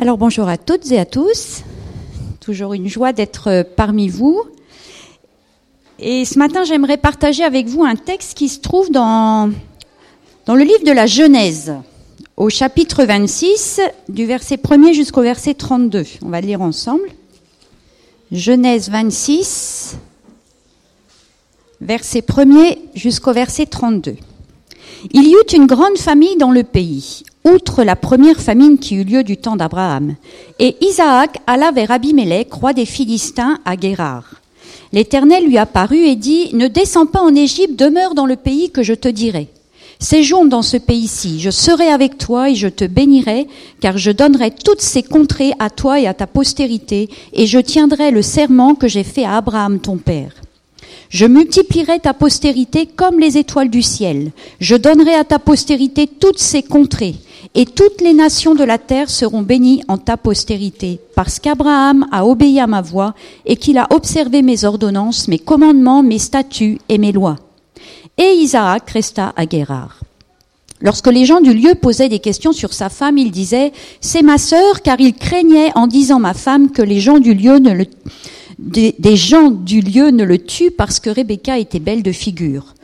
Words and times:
Alors 0.00 0.16
bonjour 0.16 0.46
à 0.46 0.56
toutes 0.56 0.92
et 0.92 0.98
à 1.00 1.04
tous. 1.04 1.64
Toujours 2.38 2.72
une 2.72 2.86
joie 2.86 3.12
d'être 3.12 3.66
parmi 3.74 4.08
vous. 4.08 4.40
Et 5.98 6.24
ce 6.24 6.38
matin, 6.38 6.62
j'aimerais 6.62 6.98
partager 6.98 7.42
avec 7.42 7.66
vous 7.66 7.82
un 7.82 7.96
texte 7.96 8.38
qui 8.38 8.48
se 8.48 8.60
trouve 8.60 8.92
dans, 8.92 9.50
le 10.46 10.62
livre 10.62 10.84
de 10.86 10.92
la 10.92 11.06
Genèse, 11.06 11.74
au 12.36 12.48
chapitre 12.48 13.02
26, 13.02 13.80
du 14.08 14.24
verset 14.24 14.54
1er 14.54 14.94
jusqu'au 14.94 15.22
verset 15.22 15.54
32. 15.54 16.04
On 16.22 16.28
va 16.28 16.40
le 16.42 16.46
lire 16.46 16.62
ensemble. 16.62 17.08
Genèse 18.30 18.90
26, 18.90 19.96
verset 21.80 22.20
1er 22.20 22.78
jusqu'au 22.94 23.32
verset 23.32 23.66
32. 23.66 24.14
Il 25.10 25.26
y 25.26 25.32
eut 25.32 25.56
une 25.56 25.66
grande 25.66 25.98
famille 25.98 26.36
dans 26.36 26.52
le 26.52 26.62
pays, 26.62 27.24
outre 27.48 27.82
la 27.82 27.96
première 27.96 28.40
famine 28.40 28.78
qui 28.78 28.96
eut 28.96 29.04
lieu 29.04 29.24
du 29.24 29.36
temps 29.36 29.56
d'Abraham. 29.56 30.14
Et 30.58 30.76
Isaac 30.80 31.38
alla 31.46 31.70
vers 31.72 31.90
Abimelech, 31.90 32.52
roi 32.52 32.72
des 32.72 32.86
Philistins, 32.86 33.58
à 33.64 33.76
Guérard. 33.76 34.34
L'Éternel 34.92 35.44
lui 35.46 35.58
apparut 35.58 36.04
et 36.04 36.16
dit, 36.16 36.50
Ne 36.54 36.68
descends 36.68 37.06
pas 37.06 37.22
en 37.22 37.34
Égypte, 37.34 37.78
demeure 37.78 38.14
dans 38.14 38.26
le 38.26 38.36
pays 38.36 38.70
que 38.70 38.82
je 38.82 38.94
te 38.94 39.08
dirai. 39.08 39.48
Séjourne 40.00 40.48
dans 40.48 40.62
ce 40.62 40.76
pays-ci, 40.76 41.40
je 41.40 41.50
serai 41.50 41.88
avec 41.88 42.18
toi 42.18 42.50
et 42.50 42.54
je 42.54 42.68
te 42.68 42.84
bénirai, 42.84 43.48
car 43.80 43.98
je 43.98 44.12
donnerai 44.12 44.52
toutes 44.52 44.80
ces 44.80 45.02
contrées 45.02 45.52
à 45.58 45.70
toi 45.70 45.98
et 45.98 46.06
à 46.06 46.14
ta 46.14 46.28
postérité, 46.28 47.08
et 47.32 47.46
je 47.46 47.58
tiendrai 47.58 48.12
le 48.12 48.22
serment 48.22 48.76
que 48.76 48.86
j'ai 48.86 49.02
fait 49.02 49.24
à 49.24 49.36
Abraham 49.36 49.80
ton 49.80 49.96
père. 49.96 50.32
Je 51.10 51.26
multiplierai 51.26 51.98
ta 51.98 52.14
postérité 52.14 52.86
comme 52.86 53.18
les 53.18 53.38
étoiles 53.38 53.70
du 53.70 53.82
ciel. 53.82 54.30
Je 54.60 54.76
donnerai 54.76 55.14
à 55.14 55.24
ta 55.24 55.38
postérité 55.38 56.06
toutes 56.06 56.38
ces 56.38 56.62
contrées, 56.62 57.16
et 57.54 57.66
toutes 57.66 58.00
les 58.00 58.14
nations 58.14 58.54
de 58.54 58.64
la 58.64 58.78
terre 58.78 59.10
seront 59.10 59.42
bénies 59.42 59.82
en 59.88 59.98
ta 59.98 60.16
postérité, 60.16 61.00
parce 61.14 61.38
qu'Abraham 61.38 62.06
a 62.12 62.26
obéi 62.26 62.60
à 62.60 62.66
ma 62.66 62.80
voix 62.80 63.14
et 63.46 63.56
qu'il 63.56 63.78
a 63.78 63.86
observé 63.90 64.42
mes 64.42 64.64
ordonnances, 64.64 65.28
mes 65.28 65.38
commandements, 65.38 66.02
mes 66.02 66.18
statuts 66.18 66.78
et 66.88 66.98
mes 66.98 67.12
lois. 67.12 67.36
Et 68.16 68.32
Isaac 68.34 68.90
resta 68.90 69.32
à 69.36 69.46
Guérard. 69.46 70.00
Lorsque 70.80 71.08
les 71.08 71.24
gens 71.24 71.40
du 71.40 71.52
lieu 71.52 71.74
posaient 71.74 72.08
des 72.08 72.20
questions 72.20 72.52
sur 72.52 72.72
sa 72.72 72.88
femme, 72.88 73.18
il 73.18 73.30
disait 73.30 73.72
C'est 74.00 74.22
ma 74.22 74.38
sœur, 74.38 74.82
car 74.82 75.00
il 75.00 75.14
craignait 75.14 75.72
en 75.74 75.86
disant 75.86 76.20
ma 76.20 76.34
femme 76.34 76.70
que 76.70 76.82
les 76.82 77.00
gens 77.00 77.18
du 77.18 77.34
lieu 77.34 77.58
ne 77.58 77.72
le 77.72 77.86
des, 78.58 79.16
gens 79.16 79.50
du 79.50 79.80
lieu 79.80 80.10
ne 80.10 80.24
le 80.24 80.38
tuent 80.38 80.72
parce 80.72 80.98
que 81.00 81.10
Rebecca 81.10 81.58
était 81.58 81.78
belle 81.78 82.02
de 82.02 82.12
figure. 82.12 82.74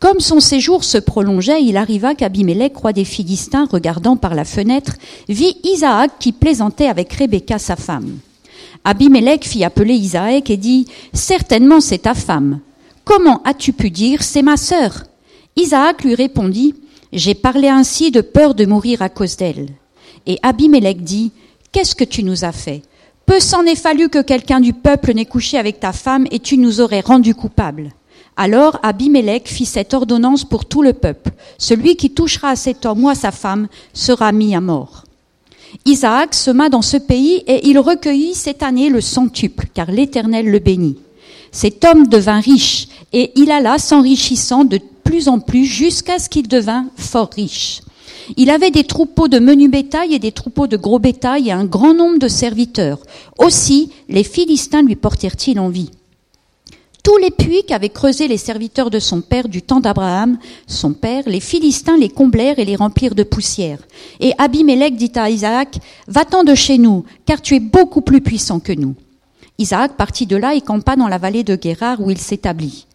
Comme 0.00 0.20
son 0.20 0.38
séjour 0.38 0.84
se 0.84 0.98
prolongeait, 0.98 1.62
il 1.62 1.76
arriva 1.76 2.14
qu'Abimelech, 2.14 2.76
roi 2.76 2.92
des 2.92 3.04
Philistins, 3.04 3.66
regardant 3.68 4.16
par 4.16 4.36
la 4.36 4.44
fenêtre, 4.44 4.94
vit 5.28 5.56
Isaac 5.64 6.12
qui 6.20 6.30
plaisantait 6.30 6.86
avec 6.86 7.12
Rebecca, 7.14 7.58
sa 7.58 7.74
femme. 7.74 8.18
Abimelech 8.84 9.44
fit 9.44 9.64
appeler 9.64 9.94
Isaac 9.94 10.50
et 10.50 10.56
dit, 10.56 10.86
Certainement 11.12 11.80
c'est 11.80 11.98
ta 11.98 12.14
femme. 12.14 12.60
Comment 13.04 13.42
as-tu 13.42 13.72
pu 13.72 13.90
dire, 13.90 14.22
c'est 14.22 14.42
ma 14.42 14.56
sœur? 14.56 15.02
Isaac 15.56 16.04
lui 16.04 16.14
répondit, 16.14 16.76
J'ai 17.12 17.34
parlé 17.34 17.66
ainsi 17.66 18.12
de 18.12 18.20
peur 18.20 18.54
de 18.54 18.66
mourir 18.66 19.02
à 19.02 19.08
cause 19.08 19.36
d'elle. 19.36 19.66
Et 20.26 20.38
Abimelech 20.44 21.02
dit, 21.02 21.32
Qu'est-ce 21.72 21.96
que 21.96 22.04
tu 22.04 22.22
nous 22.22 22.44
as 22.44 22.52
fait? 22.52 22.82
Peu 23.26 23.40
s'en 23.40 23.64
est 23.64 23.74
fallu 23.74 24.08
que 24.08 24.22
quelqu'un 24.22 24.60
du 24.60 24.72
peuple 24.72 25.12
n'ait 25.12 25.26
couché 25.26 25.58
avec 25.58 25.80
ta 25.80 25.92
femme 25.92 26.26
et 26.30 26.38
tu 26.38 26.56
nous 26.56 26.80
aurais 26.80 27.00
rendus 27.00 27.34
coupables. 27.34 27.90
Alors 28.40 28.78
Abimelech 28.84 29.48
fit 29.48 29.66
cette 29.66 29.94
ordonnance 29.94 30.44
pour 30.44 30.64
tout 30.64 30.80
le 30.80 30.92
peuple. 30.92 31.32
Celui 31.58 31.96
qui 31.96 32.10
touchera 32.10 32.50
à 32.50 32.56
cet 32.56 32.86
homme 32.86 33.04
ou 33.04 33.08
à 33.08 33.16
sa 33.16 33.32
femme 33.32 33.66
sera 33.92 34.30
mis 34.30 34.54
à 34.54 34.60
mort. 34.60 35.02
Isaac 35.84 36.34
sema 36.34 36.68
dans 36.68 36.80
ce 36.80 36.96
pays 36.96 37.42
et 37.48 37.68
il 37.68 37.80
recueillit 37.80 38.34
cette 38.34 38.62
année 38.62 38.90
le 38.90 39.00
centuple, 39.00 39.66
car 39.74 39.90
l'Éternel 39.90 40.46
le 40.46 40.60
bénit. 40.60 40.98
Cet 41.50 41.84
homme 41.84 42.06
devint 42.06 42.38
riche 42.38 42.86
et 43.12 43.32
il 43.34 43.50
alla 43.50 43.76
s'enrichissant 43.76 44.64
de 44.64 44.78
plus 45.02 45.26
en 45.26 45.40
plus 45.40 45.64
jusqu'à 45.64 46.20
ce 46.20 46.28
qu'il 46.28 46.46
devint 46.46 46.86
fort 46.96 47.30
riche. 47.34 47.80
Il 48.36 48.50
avait 48.50 48.70
des 48.70 48.84
troupeaux 48.84 49.26
de 49.26 49.40
menu 49.40 49.68
bétail 49.68 50.14
et 50.14 50.20
des 50.20 50.32
troupeaux 50.32 50.68
de 50.68 50.76
gros 50.76 51.00
bétail 51.00 51.48
et 51.48 51.52
un 51.52 51.64
grand 51.64 51.92
nombre 51.92 52.20
de 52.20 52.28
serviteurs. 52.28 53.00
Aussi, 53.36 53.90
les 54.08 54.24
Philistins 54.24 54.82
lui 54.82 54.94
portèrent-ils 54.94 55.58
envie 55.58 55.90
tous 57.08 57.16
les 57.16 57.30
puits 57.30 57.62
qu'avaient 57.66 57.88
creusés 57.88 58.28
les 58.28 58.36
serviteurs 58.36 58.90
de 58.90 58.98
son 58.98 59.22
père 59.22 59.48
du 59.48 59.62
temps 59.62 59.80
d'Abraham, 59.80 60.36
son 60.66 60.92
père, 60.92 61.22
les 61.26 61.40
Philistins 61.40 61.96
les 61.96 62.10
comblèrent 62.10 62.58
et 62.58 62.66
les 62.66 62.76
remplirent 62.76 63.14
de 63.14 63.22
poussière. 63.22 63.78
Et 64.20 64.34
Abimelech 64.36 64.94
dit 64.94 65.12
à 65.14 65.30
Isaac, 65.30 65.78
Va-t'en 66.06 66.44
de 66.44 66.54
chez 66.54 66.76
nous, 66.76 67.06
car 67.24 67.40
tu 67.40 67.56
es 67.56 67.60
beaucoup 67.60 68.02
plus 68.02 68.20
puissant 68.20 68.60
que 68.60 68.74
nous. 68.74 68.94
Isaac 69.56 69.96
partit 69.96 70.26
de 70.26 70.36
là 70.36 70.54
et 70.54 70.60
campa 70.60 70.96
dans 70.96 71.08
la 71.08 71.16
vallée 71.16 71.44
de 71.44 71.56
Guérard 71.56 72.02
où 72.02 72.10
il 72.10 72.18
s'établit. 72.18 72.86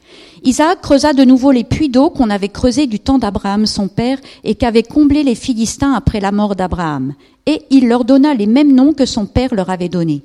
Isaac 0.44 0.82
creusa 0.82 1.14
de 1.14 1.24
nouveau 1.24 1.50
les 1.50 1.64
puits 1.64 1.90
d'eau 1.90 2.12
qu'on 2.12 2.30
avait 2.30 2.50
creusés 2.50 2.86
du 2.86 3.00
temps 3.00 3.18
d'Abraham 3.18 3.66
son 3.66 3.88
père 3.88 4.20
et 4.44 4.54
qu'avaient 4.54 4.84
comblés 4.84 5.24
les 5.24 5.34
Philistins 5.34 5.94
après 5.94 6.20
la 6.20 6.32
mort 6.32 6.56
d'Abraham. 6.56 7.16
Et 7.48 7.64
il 7.72 7.88
leur 7.88 8.06
donna 8.06 8.36
les 8.36 8.46
mêmes 8.46 8.76
noms 8.76 8.94
que 8.94 9.08
son 9.08 9.26
père 9.26 9.56
leur 9.56 9.72
avait 9.72 9.90
donnés. 9.90 10.22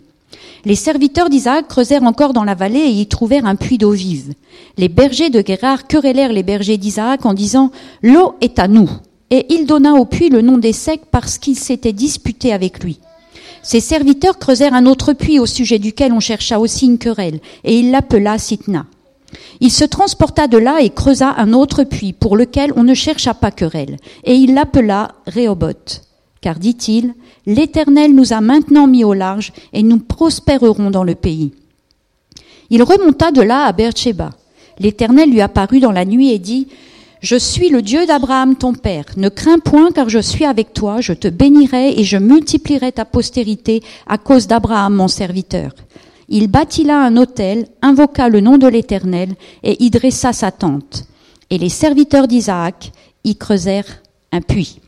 Les 0.65 0.75
serviteurs 0.75 1.31
d'Isaac 1.31 1.69
creusèrent 1.69 2.03
encore 2.03 2.33
dans 2.33 2.45
la 2.45 2.55
vallée 2.55 2.81
et 2.81 2.91
y 2.91 3.07
trouvèrent 3.07 3.47
un 3.47 3.57
puits 3.57 3.79
d'eau 3.79 3.93
vive. 3.93 4.35
Les 4.77 4.89
bergers 4.89 5.31
de 5.31 5.41
Guérard 5.41 5.87
querellèrent 5.87 6.33
les 6.33 6.43
bergers 6.43 6.77
d'Isaac 6.77 7.25
en 7.25 7.35
disant 7.35 7.71
L'eau 8.03 8.35
est 8.41 8.59
à 8.59 8.69
nous. 8.69 8.91
Et 9.31 9.47
il 9.51 9.67
donna 9.67 9.95
au 9.95 10.05
puits 10.05 10.31
le 10.31 10.43
nom 10.43 10.59
des 10.59 10.73
secs 10.73 11.03
parce 11.11 11.39
qu'ils 11.39 11.59
s'étaient 11.59 11.93
disputés 11.93 12.53
avec 12.53 12.83
lui. 12.83 12.99
Ses 13.63 13.81
serviteurs 13.81 14.39
creusèrent 14.39 14.75
un 14.75 14.87
autre 14.87 15.13
puits 15.13 15.39
au 15.39 15.47
sujet 15.47 15.79
duquel 15.79 16.13
on 16.13 16.21
chercha 16.21 16.59
aussi 16.59 16.87
une 16.87 16.99
querelle, 16.99 17.41
et 17.65 17.79
il 17.79 17.91
l'appela 17.91 18.39
Sitna. 18.39 18.87
Il 19.61 19.71
se 19.71 19.85
transporta 19.85 20.47
de 20.47 20.57
là 20.57 20.81
et 20.81 20.91
creusa 20.91 21.35
un 21.37 21.53
autre 21.53 21.85
puits 21.85 22.13
pour 22.13 22.37
lequel 22.37 22.73
on 22.77 22.83
ne 22.83 22.95
chercha 22.95 23.35
pas 23.35 23.51
querelle, 23.51 23.97
et 24.25 24.35
il 24.35 24.55
l'appela 24.55 25.13
Rehoboth. 25.27 26.03
Car, 26.41 26.59
dit-il, 26.59 27.15
l'Éternel 27.49 28.15
nous 28.15 28.35
a 28.35 28.43
maintenant 28.43 28.87
mis 28.87 29.05
au 29.05 29.15
large 29.15 29.53
et 29.73 29.83
nous 29.83 29.99
prospérerons 29.99 30.91
dans 30.91 31.03
le 31.03 31.15
pays. 31.15 31.53
Il 32.69 32.83
remonta 32.83 33.33
de 33.33 33.41
là 33.41 33.65
à 33.65 33.73
Beersheba. 33.73 34.31
L'Éternel 34.79 35.31
lui 35.31 35.41
apparut 35.41 35.81
dans 35.81 35.91
la 35.91 36.05
nuit 36.05 36.31
et 36.31 36.39
dit, 36.39 36.69
Je 37.23 37.37
suis 37.37 37.71
le 37.71 37.81
Dieu 37.81 38.07
d'Abraham 38.07 38.55
ton 38.55 38.75
père. 38.75 39.07
Ne 39.17 39.31
crains 39.31 39.59
point 39.59 39.91
car 39.93 40.11
je 40.11 40.19
suis 40.19 40.45
avec 40.45 40.75
toi. 40.75 41.01
Je 41.01 41.15
te 41.15 41.27
bénirai 41.27 41.99
et 41.99 42.05
je 42.05 42.19
multiplierai 42.19 42.93
ta 42.93 43.07
postérité 43.07 43.83
à 44.07 44.19
cause 44.19 44.47
d'Abraham 44.47 44.95
mon 44.95 45.09
serviteur. 45.09 45.73
Il 46.29 46.49
bâtit 46.49 46.85
là 46.85 47.03
un 47.03 47.17
autel, 47.17 47.67
invoqua 47.81 48.29
le 48.29 48.41
nom 48.41 48.59
de 48.59 48.67
l'Éternel 48.67 49.35
et 49.63 49.83
y 49.83 49.89
dressa 49.89 50.35
sa 50.35 50.53
tente. 50.53 51.07
Et 51.49 51.57
les 51.57 51.71
serviteurs 51.71 52.29
d'Isaac 52.29 52.93
y 53.25 53.37
creusèrent 53.37 54.03
un 54.33 54.43
puits. 54.43 54.81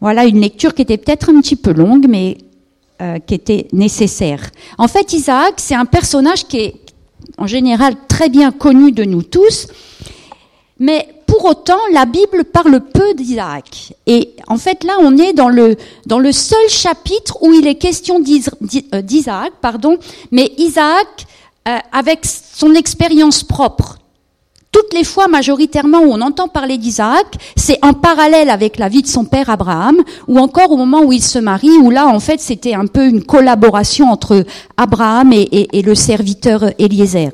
Voilà 0.00 0.24
une 0.26 0.40
lecture 0.40 0.74
qui 0.74 0.82
était 0.82 0.96
peut-être 0.96 1.30
un 1.30 1.40
petit 1.40 1.56
peu 1.56 1.72
longue, 1.72 2.06
mais 2.08 2.38
euh, 3.00 3.18
qui 3.18 3.34
était 3.34 3.68
nécessaire. 3.72 4.50
En 4.76 4.88
fait, 4.88 5.12
Isaac, 5.12 5.54
c'est 5.56 5.74
un 5.74 5.84
personnage 5.84 6.46
qui 6.46 6.58
est 6.58 6.74
en 7.36 7.46
général 7.46 7.94
très 8.08 8.28
bien 8.28 8.50
connu 8.50 8.92
de 8.92 9.04
nous 9.04 9.22
tous, 9.22 9.68
mais 10.78 11.08
pour 11.26 11.44
autant, 11.44 11.78
la 11.92 12.06
Bible 12.06 12.44
parle 12.44 12.80
peu 12.80 13.14
d'Isaac. 13.14 13.92
Et 14.06 14.34
en 14.46 14.56
fait, 14.56 14.82
là, 14.82 14.94
on 15.00 15.16
est 15.18 15.32
dans 15.32 15.48
le, 15.48 15.76
dans 16.06 16.18
le 16.18 16.32
seul 16.32 16.68
chapitre 16.68 17.42
où 17.42 17.52
il 17.52 17.66
est 17.66 17.74
question 17.74 18.20
euh, 18.20 19.02
d'Isaac, 19.02 19.52
pardon, 19.60 19.98
mais 20.32 20.52
Isaac 20.56 21.26
euh, 21.68 21.78
avec 21.92 22.20
son 22.24 22.74
expérience 22.74 23.44
propre 23.44 23.97
toutes 24.70 24.92
les 24.92 25.04
fois 25.04 25.28
majoritairement 25.28 26.00
où 26.00 26.12
on 26.12 26.20
entend 26.20 26.48
parler 26.48 26.78
d'Isaac, 26.78 27.26
c'est 27.56 27.78
en 27.82 27.94
parallèle 27.94 28.50
avec 28.50 28.78
la 28.78 28.88
vie 28.88 29.02
de 29.02 29.06
son 29.06 29.24
père 29.24 29.50
Abraham, 29.50 29.96
ou 30.26 30.38
encore 30.38 30.70
au 30.70 30.76
moment 30.76 31.02
où 31.02 31.12
il 31.12 31.22
se 31.22 31.38
marie, 31.38 31.76
où 31.78 31.90
là 31.90 32.06
en 32.06 32.20
fait 32.20 32.40
c'était 32.40 32.74
un 32.74 32.86
peu 32.86 33.06
une 33.06 33.24
collaboration 33.24 34.10
entre 34.10 34.44
Abraham 34.76 35.32
et, 35.32 35.82
le 35.82 35.94
serviteur 35.94 36.64
Eliezer. 36.78 37.30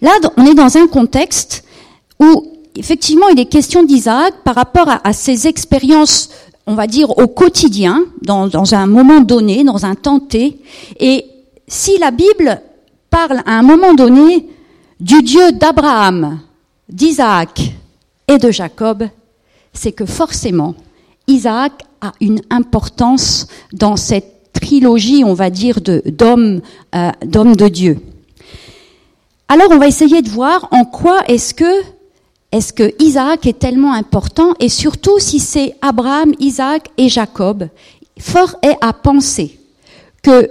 Là, 0.00 0.12
on 0.36 0.46
est 0.46 0.54
dans 0.54 0.76
un 0.76 0.86
contexte 0.86 1.64
où 2.18 2.46
effectivement 2.76 3.28
il 3.28 3.38
est 3.38 3.46
question 3.46 3.82
d'Isaac 3.82 4.34
par 4.44 4.54
rapport 4.54 4.88
à, 5.04 5.12
ses 5.12 5.46
expériences, 5.46 6.30
on 6.66 6.74
va 6.74 6.86
dire 6.86 7.10
au 7.18 7.26
quotidien, 7.26 8.04
dans, 8.22 8.48
dans 8.48 8.74
un 8.74 8.86
moment 8.86 9.20
donné, 9.20 9.62
dans 9.62 9.84
un 9.84 9.94
temps 9.94 10.20
T, 10.20 10.58
et 10.98 11.26
si 11.68 11.98
la 11.98 12.10
Bible 12.10 12.60
parle 13.10 13.42
à 13.44 13.58
un 13.58 13.62
moment 13.62 13.94
donné 13.94 14.46
du 15.02 15.20
Dieu 15.20 15.50
d'Abraham, 15.50 16.38
d'Isaac 16.88 17.74
et 18.28 18.38
de 18.38 18.52
Jacob, 18.52 19.08
c'est 19.72 19.90
que 19.90 20.06
forcément, 20.06 20.76
Isaac 21.26 21.72
a 22.00 22.12
une 22.20 22.40
importance 22.50 23.48
dans 23.72 23.96
cette 23.96 24.52
trilogie, 24.52 25.24
on 25.24 25.34
va 25.34 25.50
dire, 25.50 25.80
d'hommes 25.80 26.60
euh, 26.94 27.10
d'hommes 27.24 27.56
de 27.56 27.66
Dieu. 27.66 27.98
Alors, 29.48 29.72
on 29.72 29.78
va 29.78 29.88
essayer 29.88 30.22
de 30.22 30.28
voir 30.28 30.68
en 30.70 30.84
quoi 30.84 31.22
est-ce 31.26 31.52
que 31.52 31.82
que 32.76 33.02
Isaac 33.02 33.46
est 33.46 33.58
tellement 33.58 33.94
important 33.94 34.54
et 34.60 34.68
surtout 34.68 35.18
si 35.18 35.40
c'est 35.40 35.74
Abraham, 35.80 36.32
Isaac 36.38 36.90
et 36.96 37.08
Jacob. 37.08 37.68
fort 38.20 38.54
est 38.62 38.76
à 38.80 38.92
penser 38.92 39.58
que 40.22 40.48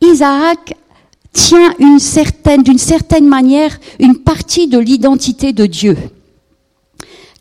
Isaac 0.00 0.74
tient 1.38 1.74
d'une 1.78 2.78
certaine 2.78 3.28
manière 3.28 3.78
une 4.00 4.16
partie 4.16 4.66
de 4.66 4.78
l'identité 4.78 5.52
de 5.52 5.66
Dieu. 5.66 5.96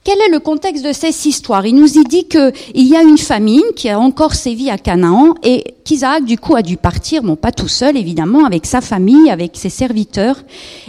Quel 0.04 0.20
est 0.22 0.32
le 0.32 0.40
contexte 0.40 0.86
de 0.86 0.94
cette 0.94 1.26
histoire? 1.26 1.66
Il 1.66 1.76
nous 1.76 1.98
y 1.98 2.04
dit 2.06 2.28
qu'il 2.28 2.88
y 2.88 2.96
a 2.96 3.02
une 3.02 3.18
famine 3.18 3.64
qui 3.76 3.90
a 3.90 4.00
encore 4.00 4.36
sévi 4.36 4.70
à 4.70 4.78
Canaan 4.78 5.34
et 5.44 5.76
qu'Isaac 5.84 6.24
du 6.24 6.38
coup 6.38 6.56
a 6.56 6.62
dû 6.62 6.78
partir, 6.78 7.24
bon 7.24 7.36
pas 7.36 7.52
tout 7.52 7.68
seul 7.68 7.98
évidemment, 7.98 8.46
avec 8.46 8.66
sa 8.66 8.80
famille, 8.80 9.30
avec 9.30 9.52
ses 9.56 9.70
serviteurs. 9.70 10.44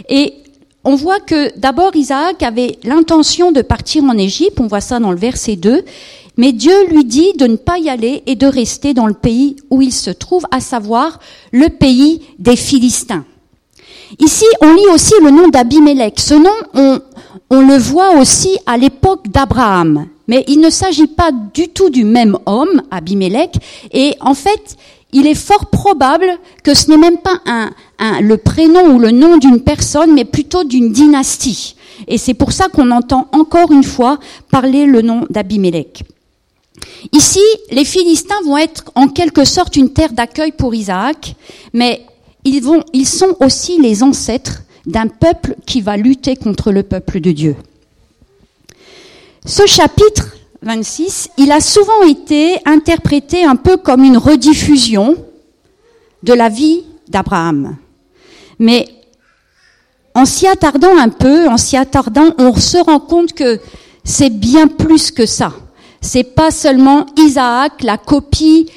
Et 0.07 0.35
on 0.85 0.95
voit 0.95 1.19
que 1.19 1.57
d'abord 1.57 1.95
Isaac 1.95 2.41
avait 2.43 2.77
l'intention 2.83 3.51
de 3.51 3.61
partir 3.61 4.03
en 4.05 4.17
Égypte, 4.17 4.59
on 4.61 4.67
voit 4.67 4.81
ça 4.81 4.99
dans 4.99 5.11
le 5.11 5.17
verset 5.17 5.57
2, 5.57 5.83
mais 6.39 6.53
Dieu 6.53 6.87
lui 6.89 7.03
dit 7.03 7.33
de 7.37 7.47
ne 7.47 7.57
pas 7.57 7.79
y 7.79 7.89
aller 7.89 8.23
et 8.25 8.35
de 8.35 8.47
rester 8.47 8.93
dans 8.93 9.07
le 9.07 9.13
pays 9.13 9.57
où 9.69 9.81
il 9.81 9.91
se 9.91 10.09
trouve, 10.09 10.45
à 10.51 10.61
savoir 10.61 11.19
le 11.51 11.67
pays 11.67 12.21
des 12.39 12.55
Philistins. 12.55 13.25
Ici, 14.19 14.45
on 14.61 14.73
lit 14.73 14.87
aussi 14.93 15.11
le 15.21 15.31
nom 15.31 15.49
d'Abimelech. 15.49 16.17
Ce 16.17 16.35
nom, 16.35 17.01
on, 17.49 17.59
le 17.59 17.77
voit 17.77 18.11
aussi 18.17 18.57
à 18.65 18.77
l'époque 18.77 19.27
d'Abraham. 19.27 20.07
Mais 20.29 20.45
il 20.47 20.61
ne 20.61 20.69
s'agit 20.69 21.07
pas 21.07 21.31
du 21.53 21.67
tout 21.67 21.89
du 21.89 22.05
même 22.05 22.37
homme, 22.45 22.83
Abimelech, 22.89 23.55
et 23.91 24.15
en 24.21 24.33
fait, 24.33 24.77
il 25.11 25.27
est 25.27 25.35
fort 25.35 25.65
probable 25.65 26.39
que 26.63 26.73
ce 26.73 26.89
n'est 26.89 26.97
même 26.97 27.17
pas 27.17 27.41
le 28.21 28.37
prénom 28.37 28.95
ou 28.95 28.99
le 28.99 29.11
nom 29.11 29.35
d'une 29.35 29.59
personne, 29.59 30.13
mais 30.13 30.23
plutôt 30.23 30.63
d'une 30.63 30.93
dynastie. 30.93 31.75
Et 32.07 32.17
c'est 32.17 32.33
pour 32.33 32.53
ça 32.53 32.69
qu'on 32.69 32.91
entend 32.91 33.27
encore 33.33 33.73
une 33.73 33.83
fois 33.83 34.19
parler 34.49 34.85
le 34.85 35.01
nom 35.01 35.25
d'Abimelech. 35.29 36.05
Ici, 37.11 37.41
les 37.71 37.85
Philistins 37.85 38.41
vont 38.45 38.57
être 38.57 38.85
en 38.95 39.07
quelque 39.07 39.45
sorte 39.45 39.75
une 39.75 39.91
terre 39.91 40.13
d'accueil 40.13 40.51
pour 40.51 40.75
Isaac, 40.75 41.35
mais 41.73 42.05
ils, 42.43 43.05
sont 43.05 43.35
aussi 43.39 43.79
les 43.79 44.03
ancêtres 44.03 44.63
d'un 44.85 45.07
peuple 45.07 45.55
qui 45.65 45.81
va 45.81 45.97
lutter 45.97 46.35
contre 46.35 46.71
le 46.71 46.83
peuple 46.83 47.19
de 47.19 47.31
Dieu. 47.31 47.55
Ce 49.45 49.65
chapitre 49.65 50.35
26, 50.61 51.29
il 51.37 51.51
a 51.51 51.61
souvent 51.61 52.03
été 52.03 52.57
interprété 52.65 53.43
un 53.43 53.55
peu 53.55 53.77
comme 53.77 54.03
une 54.03 54.17
rediffusion 54.17 55.15
de 56.23 56.33
la 56.33 56.49
vie 56.49 56.83
d'Abraham. 57.07 57.77
Mais 58.57 58.87
en 60.13 60.25
s'y 60.25 60.47
attardant 60.47 60.97
un 60.97 61.09
peu, 61.09 61.47
en 61.47 61.57
s'y 61.57 61.77
attardant, 61.77 62.33
on 62.37 62.53
se 62.55 62.77
rend 62.77 62.99
compte 62.99 63.33
que 63.33 63.59
c'est 64.03 64.29
bien 64.29 64.67
plus 64.67 65.11
que 65.11 65.25
ça. 65.25 65.53
C'est 66.01 66.35
pas 66.35 66.51
seulement 66.51 67.05
Isaac, 67.17 67.83
la 67.83 67.97
copie 67.97 68.69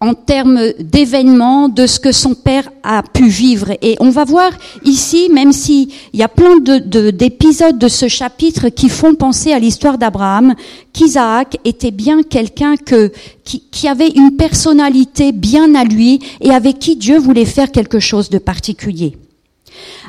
en 0.00 0.12
termes 0.12 0.72
d'événements, 0.78 1.68
de 1.68 1.86
ce 1.86 1.98
que 1.98 2.12
son 2.12 2.34
père 2.34 2.68
a 2.82 3.02
pu 3.02 3.26
vivre. 3.26 3.72
Et 3.80 3.96
on 4.00 4.10
va 4.10 4.24
voir 4.24 4.50
ici, 4.84 5.30
même 5.32 5.52
s'il 5.52 5.88
y 6.12 6.22
a 6.22 6.28
plein 6.28 6.58
d'épisodes 6.58 7.78
de, 7.78 7.88
ce 7.88 8.08
chapitre 8.08 8.68
qui 8.68 8.90
font 8.90 9.14
penser 9.14 9.52
à 9.52 9.58
l'histoire 9.58 9.96
d'Abraham, 9.96 10.54
qu'Isaac 10.92 11.56
était 11.64 11.90
bien 11.90 12.22
quelqu'un 12.22 12.76
que, 12.76 13.12
qui, 13.44 13.60
qui 13.70 13.88
avait 13.88 14.08
une 14.08 14.36
personnalité 14.36 15.32
bien 15.32 15.74
à 15.74 15.84
lui 15.84 16.20
et 16.42 16.50
avec 16.50 16.78
qui 16.78 16.96
Dieu 16.96 17.18
voulait 17.18 17.46
faire 17.46 17.70
quelque 17.70 18.00
chose 18.00 18.28
de 18.28 18.38
particulier. 18.38 19.16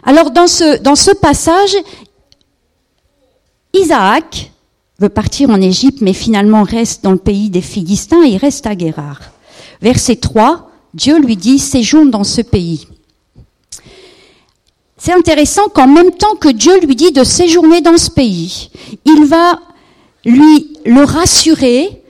Alors 0.04 0.32
dans 0.32 0.48
ce, 0.48 0.82
dans 0.82 0.96
ce 0.96 1.12
passage, 1.12 1.76
Isaac 3.74 4.52
veut 5.00 5.10
partir 5.10 5.50
en 5.50 5.62
Égypte, 5.62 6.02
mais 6.02 6.14
finalement 6.14 6.64
reste 6.64 7.04
dans 7.04 7.12
le 7.12 7.18
pays 7.18 7.50
des 7.50 7.62
Philistins 7.62 8.24
et 8.24 8.38
reste 8.38 8.66
à 8.66 8.76
Guérard. 8.76 9.22
Verset 9.82 10.18
3, 10.18 10.70
Dieu 10.94 11.20
lui 11.20 11.36
dit, 11.36 11.60
séjourne 11.60 12.12
dans 12.12 12.24
ce 12.24 12.42
pays. 12.42 12.88
C'est 14.98 15.14
intéressant 15.14 15.68
qu'en 15.68 15.88
même 15.88 16.12
temps 16.12 16.36
que 16.36 16.50
Dieu 16.50 16.80
lui 16.80 16.96
dit 16.96 17.12
de 17.12 17.24
séjourner 17.24 17.82
dans 17.82 17.98
ce 17.98 18.10
pays, 18.10 18.70
il 19.06 19.26
va 19.26 19.60
lui 20.26 20.78
le 20.86 21.04
rassurer 21.04 22.02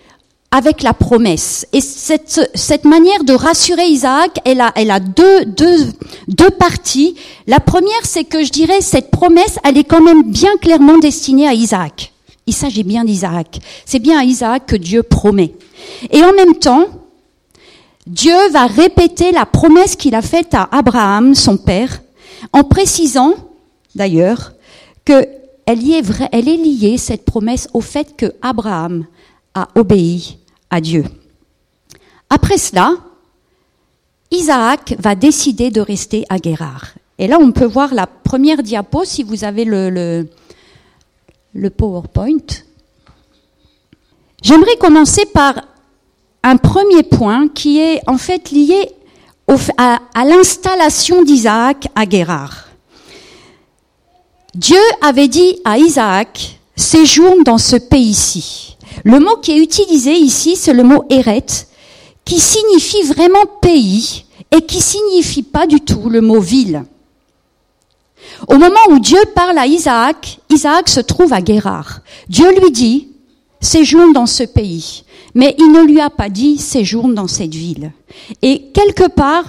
avec 0.52 0.84
la 0.84 0.94
promesse. 0.94 1.68
Et 1.74 1.82
cette, 1.82 2.50
cette 2.54 2.86
manière 2.86 3.26
de 3.26 3.34
rassurer 3.34 3.88
Isaac, 3.88 4.40
elle 4.46 4.62
a, 4.62 4.72
elle 4.76 4.92
a 4.92 5.02
deux, 5.02 5.44
deux, 5.46 5.92
deux 6.30 6.50
parties. 6.52 7.16
La 7.48 7.60
première, 7.60 8.06
c'est 8.06 8.24
que 8.24 8.44
je 8.44 8.52
dirais, 8.52 8.80
cette 8.80 9.12
promesse, 9.12 9.58
elle 9.66 9.78
est 9.78 9.84
quand 9.84 10.02
même 10.02 10.24
bien 10.24 10.56
clairement 10.62 10.98
destinée 10.98 11.48
à 11.48 11.54
Isaac. 11.54 12.14
Il 12.48 12.54
s'agit 12.54 12.84
bien 12.84 13.04
d'Isaac. 13.04 13.60
C'est 13.86 14.00
bien 14.00 14.20
à 14.20 14.24
Isaac 14.24 14.66
que 14.68 14.76
Dieu 14.76 15.04
promet. 15.04 15.54
Et 16.12 16.24
en 16.24 16.34
même 16.34 16.56
temps, 16.56 16.88
Dieu 18.06 18.50
va 18.52 18.68
répéter 18.68 19.32
la 19.32 19.46
promesse 19.46 19.96
qu'il 19.96 20.14
a 20.14 20.22
faite 20.22 20.54
à 20.54 20.70
Abraham, 20.72 21.34
son 21.34 21.58
père, 21.58 22.02
en 22.54 22.64
précisant, 22.64 23.34
d'ailleurs, 23.96 24.54
que 25.04 25.28
elle, 25.66 25.82
y 25.82 25.94
est, 25.94 26.44
liée, 26.44 26.98
cette 26.98 27.26
promesse, 27.26 27.68
au 27.74 27.82
fait 27.82 28.16
que 28.16 28.34
Abraham 28.42 29.06
a 29.56 29.68
obéi 29.74 30.38
à 30.70 30.80
Dieu. 30.80 31.04
Après 32.30 32.60
cela, 32.60 32.94
Isaac 34.30 34.96
va 35.00 35.16
décider 35.16 35.72
de 35.72 35.82
rester 35.82 36.26
à 36.30 36.38
Guérard. 36.38 36.94
Et 37.18 37.28
là, 37.28 37.38
on 37.40 37.52
peut 37.52 37.66
voir 37.66 37.96
la 37.96 38.06
première 38.06 38.62
diapo, 38.62 39.06
si 39.06 39.24
vous 39.24 39.44
avez 39.44 39.66
le, 39.66 40.28
le 41.56 41.70
PowerPoint. 41.70 42.46
J'aimerais 44.44 44.76
commencer 44.78 45.26
par 45.26 45.56
un 46.44 46.58
premier 46.58 47.02
point 47.02 47.48
qui 47.48 47.80
est 47.80 48.02
en 48.08 48.18
fait 48.18 48.52
lié 48.52 48.92
à, 49.78 50.00
l'installation 50.26 51.24
d'Isaac 51.24 51.88
à 51.96 52.06
Guérard. 52.06 52.68
Dieu 54.54 54.82
avait 55.02 55.28
dit 55.28 55.60
à 55.64 55.78
Isaac, 55.78 56.60
séjourne 56.76 57.44
dans 57.44 57.58
ce 57.58 57.78
pays-ci. 57.78 58.78
Le 59.04 59.20
mot 59.20 59.38
qui 59.38 59.54
est 59.54 59.64
utilisé 59.64 60.14
ici, 60.14 60.56
c'est 60.56 60.74
le 60.74 60.84
mot 60.84 61.06
Eret, 61.10 61.46
qui 62.26 62.40
signifie 62.40 63.04
vraiment 63.04 63.46
pays 63.62 64.26
et 64.52 64.62
qui 64.62 64.82
signifie 64.82 65.44
pas 65.44 65.68
du 65.68 65.80
tout 65.80 66.10
le 66.10 66.22
mot 66.22 66.40
ville. 66.40 66.84
Au 68.48 68.58
moment 68.58 68.76
où 68.90 69.00
Dieu 69.00 69.20
parle 69.34 69.58
à 69.58 69.68
Isaac, 69.68 70.40
Isaac 70.50 70.90
se 70.90 71.00
trouve 71.00 71.34
à 71.34 71.42
Guérard. 71.42 72.02
Dieu 72.30 72.52
lui 72.60 72.72
dit, 72.72 73.10
séjourne 73.60 74.14
dans 74.14 74.28
ce 74.28 74.44
pays 74.44 75.06
mais 75.36 75.54
il 75.60 75.72
ne 75.72 75.84
lui 75.84 76.00
a 76.00 76.10
pas 76.10 76.30
dit 76.30 76.58
séjourne 76.58 77.14
dans 77.14 77.28
cette 77.28 77.54
ville. 77.54 77.92
Et 78.42 78.64
quelque 78.74 79.08
part, 79.08 79.46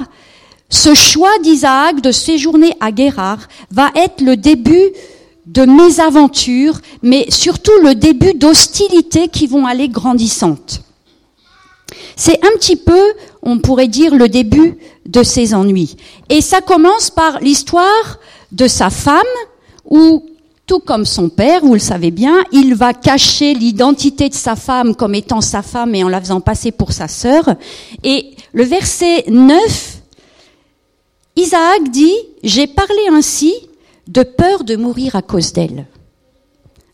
ce 0.68 0.92
choix 0.94 1.38
d'Isaac 1.42 2.02
de 2.02 2.10
séjourner 2.10 2.74
à 2.80 2.90
Guérard 2.90 3.46
va 3.70 3.90
être 3.94 4.20
le 4.20 4.36
début 4.36 4.90
de 5.46 5.62
mésaventures, 5.62 6.80
mais 7.02 7.26
surtout 7.30 7.70
le 7.84 7.94
début 7.94 8.34
d'hostilités 8.34 9.28
qui 9.28 9.46
vont 9.46 9.64
aller 9.64 9.88
grandissantes. 9.88 10.82
C'est 12.16 12.44
un 12.44 12.56
petit 12.58 12.76
peu, 12.76 13.00
on 13.42 13.58
pourrait 13.58 13.86
dire, 13.86 14.16
le 14.16 14.28
début 14.28 14.76
de 15.06 15.22
ses 15.22 15.54
ennuis. 15.54 15.96
Et 16.30 16.40
ça 16.40 16.60
commence 16.60 17.10
par 17.10 17.38
l'histoire 17.38 18.18
de 18.56 18.66
sa 18.66 18.88
femme, 18.88 19.22
où 19.84 20.24
tout 20.66 20.80
comme 20.80 21.04
son 21.04 21.28
père, 21.28 21.60
vous 21.60 21.74
le 21.74 21.78
savez 21.78 22.10
bien, 22.10 22.42
il 22.52 22.74
va 22.74 22.92
cacher 22.92 23.54
l'identité 23.54 24.28
de 24.28 24.34
sa 24.34 24.56
femme 24.56 24.96
comme 24.96 25.14
étant 25.14 25.40
sa 25.40 25.62
femme 25.62 25.94
et 25.94 26.02
en 26.02 26.08
la 26.08 26.20
faisant 26.20 26.40
passer 26.40 26.72
pour 26.72 26.92
sa 26.92 27.06
sœur. 27.06 27.54
Et 28.02 28.34
le 28.52 28.64
verset 28.64 29.24
9, 29.28 30.02
Isaac 31.36 31.90
dit, 31.90 32.14
j'ai 32.42 32.66
parlé 32.66 33.02
ainsi 33.12 33.54
de 34.08 34.22
peur 34.22 34.64
de 34.64 34.74
mourir 34.76 35.14
à 35.14 35.22
cause 35.22 35.52
d'elle. 35.52 35.86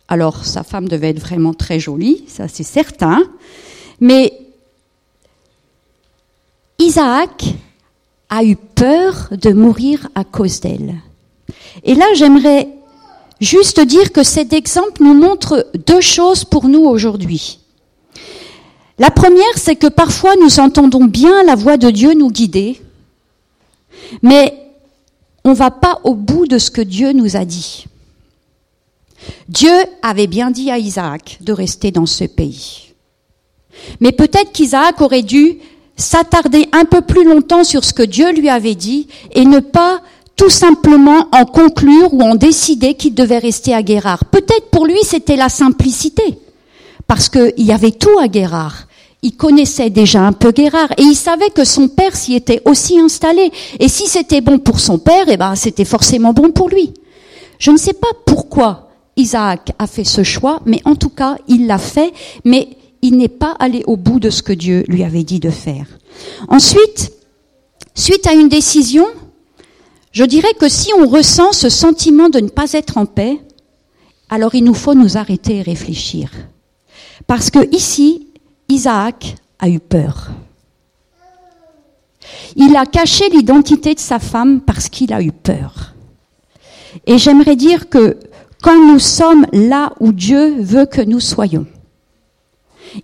Alors, 0.09 0.45
sa 0.45 0.65
femme 0.65 0.89
devait 0.89 1.11
être 1.11 1.21
vraiment 1.21 1.55
très 1.55 1.79
jolie, 1.79 2.25
ça 2.27 2.49
c'est 2.49 2.65
certain, 2.65 3.23
mais 4.01 4.37
Isaac 6.79 7.55
a 8.29 8.45
eu 8.45 8.57
peur 8.57 9.29
de 9.31 9.51
mourir 9.53 10.09
à 10.15 10.25
cause 10.25 10.61
d'elle. 10.61 10.97
Et 11.85 11.95
là, 11.95 12.07
j'aimerais 12.15 12.69
Juste 13.43 13.81
dire 13.81 14.13
que 14.13 14.23
cet 14.23 14.53
exemple 14.53 15.03
nous 15.03 15.15
montre 15.15 15.67
deux 15.89 16.01
choses 16.01 16.45
pour 16.45 16.69
nous 16.69 16.85
aujourd'hui. 16.85 17.59
La 19.01 19.11
première, 19.11 19.57
c'est 19.57 19.75
que 19.75 19.89
parfois 19.89 20.37
nous 20.37 20.61
entendons 20.61 21.07
bien 21.07 21.43
la 21.43 21.57
voix 21.57 21.77
de 21.77 21.91
Dieu 21.91 22.15
nous 22.15 22.31
guider, 22.31 22.81
mais 24.23 24.57
on 25.43 25.51
ne 25.51 25.55
va 25.57 25.73
pas 25.73 25.99
au 26.05 26.15
bout 26.15 26.47
de 26.47 26.57
ce 26.57 26.71
que 26.71 26.83
Dieu 26.83 27.11
nous 27.11 27.35
a 27.35 27.45
dit. 27.45 27.87
Dieu 29.49 29.75
avait 30.03 30.29
bien 30.29 30.53
dit 30.53 30.71
à 30.71 30.79
Isaac 30.79 31.39
de 31.41 31.53
rester 31.53 31.91
dans 31.91 32.07
ce 32.07 32.23
pays. 32.23 32.93
Mais 33.99 34.13
peut-être 34.13 34.53
qu'Isaac 34.53 35.01
aurait 35.01 35.25
dû 35.25 35.59
s'attarder 35.97 36.69
un 36.71 36.85
peu 36.85 37.01
plus 37.01 37.25
longtemps 37.25 37.65
sur 37.65 37.85
ce 37.85 37.93
que 37.93 38.05
Dieu 38.05 38.31
lui 38.31 38.49
avait 38.49 38.77
dit 38.77 39.09
et 39.33 39.45
ne 39.45 39.59
pas 39.59 40.01
tout 40.37 40.51
simplement 40.51 41.29
en 41.33 41.45
conclure 41.45 42.13
ou 42.15 42.23
en 42.23 42.35
décider 42.35 42.95
qu'il 42.95 43.15
devait 43.15 43.39
rester 43.39 43.75
à 43.75 43.83
Guérard. 43.83 44.25
Peut-être 44.27 44.71
pour 44.71 44.87
lui 44.87 44.99
c'était 45.03 45.37
la 45.37 45.49
simplicité, 45.49 46.39
parce 47.07 47.29
qu'il 47.29 47.53
y 47.59 47.73
avait 47.73 47.93
tout 47.93 48.19
à 48.19 48.29
Guérard. 48.29 48.87
il 49.25 49.37
connaissait 49.37 49.91
déjà 49.91 50.23
un 50.23 50.33
peu 50.33 50.51
Guérard 50.51 50.93
et 50.99 51.03
il 51.03 51.15
savait 51.15 51.51
que 51.51 51.65
son 51.65 51.89
père 51.89 52.17
s'y 52.17 52.35
était 52.35 52.63
aussi 52.65 52.99
installé. 52.99 53.53
Et 53.79 53.89
si 53.89 54.07
c'était 54.07 54.41
bon 54.41 54.59
pour 54.59 54.81
son 54.81 54.99
père, 54.99 55.27
eh 55.29 55.37
ben, 55.37 55.55
c'était 55.55 55.85
forcément 55.85 56.33
bon 56.33 56.51
pour 56.51 56.69
lui. 56.69 56.93
Je 57.59 57.71
ne 57.71 57.77
sais 57.77 57.93
pas 57.93 58.09
pourquoi 58.27 58.89
Isaac 59.17 59.73
a 59.79 59.87
fait 59.87 60.05
ce 60.05 60.25
choix, 60.25 60.61
mais 60.67 60.81
en 60.85 60.97
tout 60.97 61.11
cas, 61.11 61.37
il 61.47 61.67
l'a 61.67 61.79
fait, 61.79 62.13
mais 62.45 62.69
il 63.03 63.17
n'est 63.17 63.29
pas 63.29 63.55
allé 63.59 63.83
au 63.87 63.97
bout 63.97 64.21
de 64.21 64.31
ce 64.31 64.43
que 64.43 64.53
Dieu 64.53 64.85
lui 64.89 65.05
avait 65.05 65.25
dit 65.25 65.41
de 65.41 65.51
faire. 65.51 65.87
Ensuite, 66.49 67.13
suite 67.95 68.27
à 68.27 68.33
une 68.33 68.49
décision, 68.49 69.07
je 70.13 70.25
dirais 70.25 70.53
que 70.59 70.69
si 70.69 70.93
on 70.99 71.09
ressent 71.09 71.53
ce 71.53 71.69
sentiment 71.69 72.29
de 72.29 72.41
ne 72.41 72.49
pas 72.49 72.73
être 72.75 72.99
en 72.99 73.07
paix, 73.07 73.41
alors 74.29 74.55
il 74.55 74.65
nous 74.65 74.75
faut 74.75 74.95
nous 74.95 75.17
arrêter 75.17 75.57
et 75.57 75.63
réfléchir. 75.63 76.31
Parce 77.27 77.51
que 77.51 77.75
ici, 77.75 78.29
Isaac 78.69 79.37
a 79.59 79.69
eu 79.69 79.81
peur. 79.81 80.31
Il 82.57 82.77
a 82.77 82.87
caché 82.87 83.29
l'identité 83.31 83.95
de 83.95 84.01
sa 84.01 84.19
femme 84.19 84.61
parce 84.61 84.89
qu'il 84.89 85.13
a 85.13 85.23
eu 85.23 85.33
peur. 85.33 85.95
Et 87.07 87.19
j'aimerais 87.19 87.57
dire 87.57 87.89
que 87.89 88.19
quand 88.63 88.87
nous 88.87 88.99
sommes 88.99 89.47
là 89.53 89.93
où 90.01 90.13
Dieu 90.13 90.57
veut 90.61 90.87
que 90.87 91.01
nous 91.01 91.21
soyons, 91.21 91.67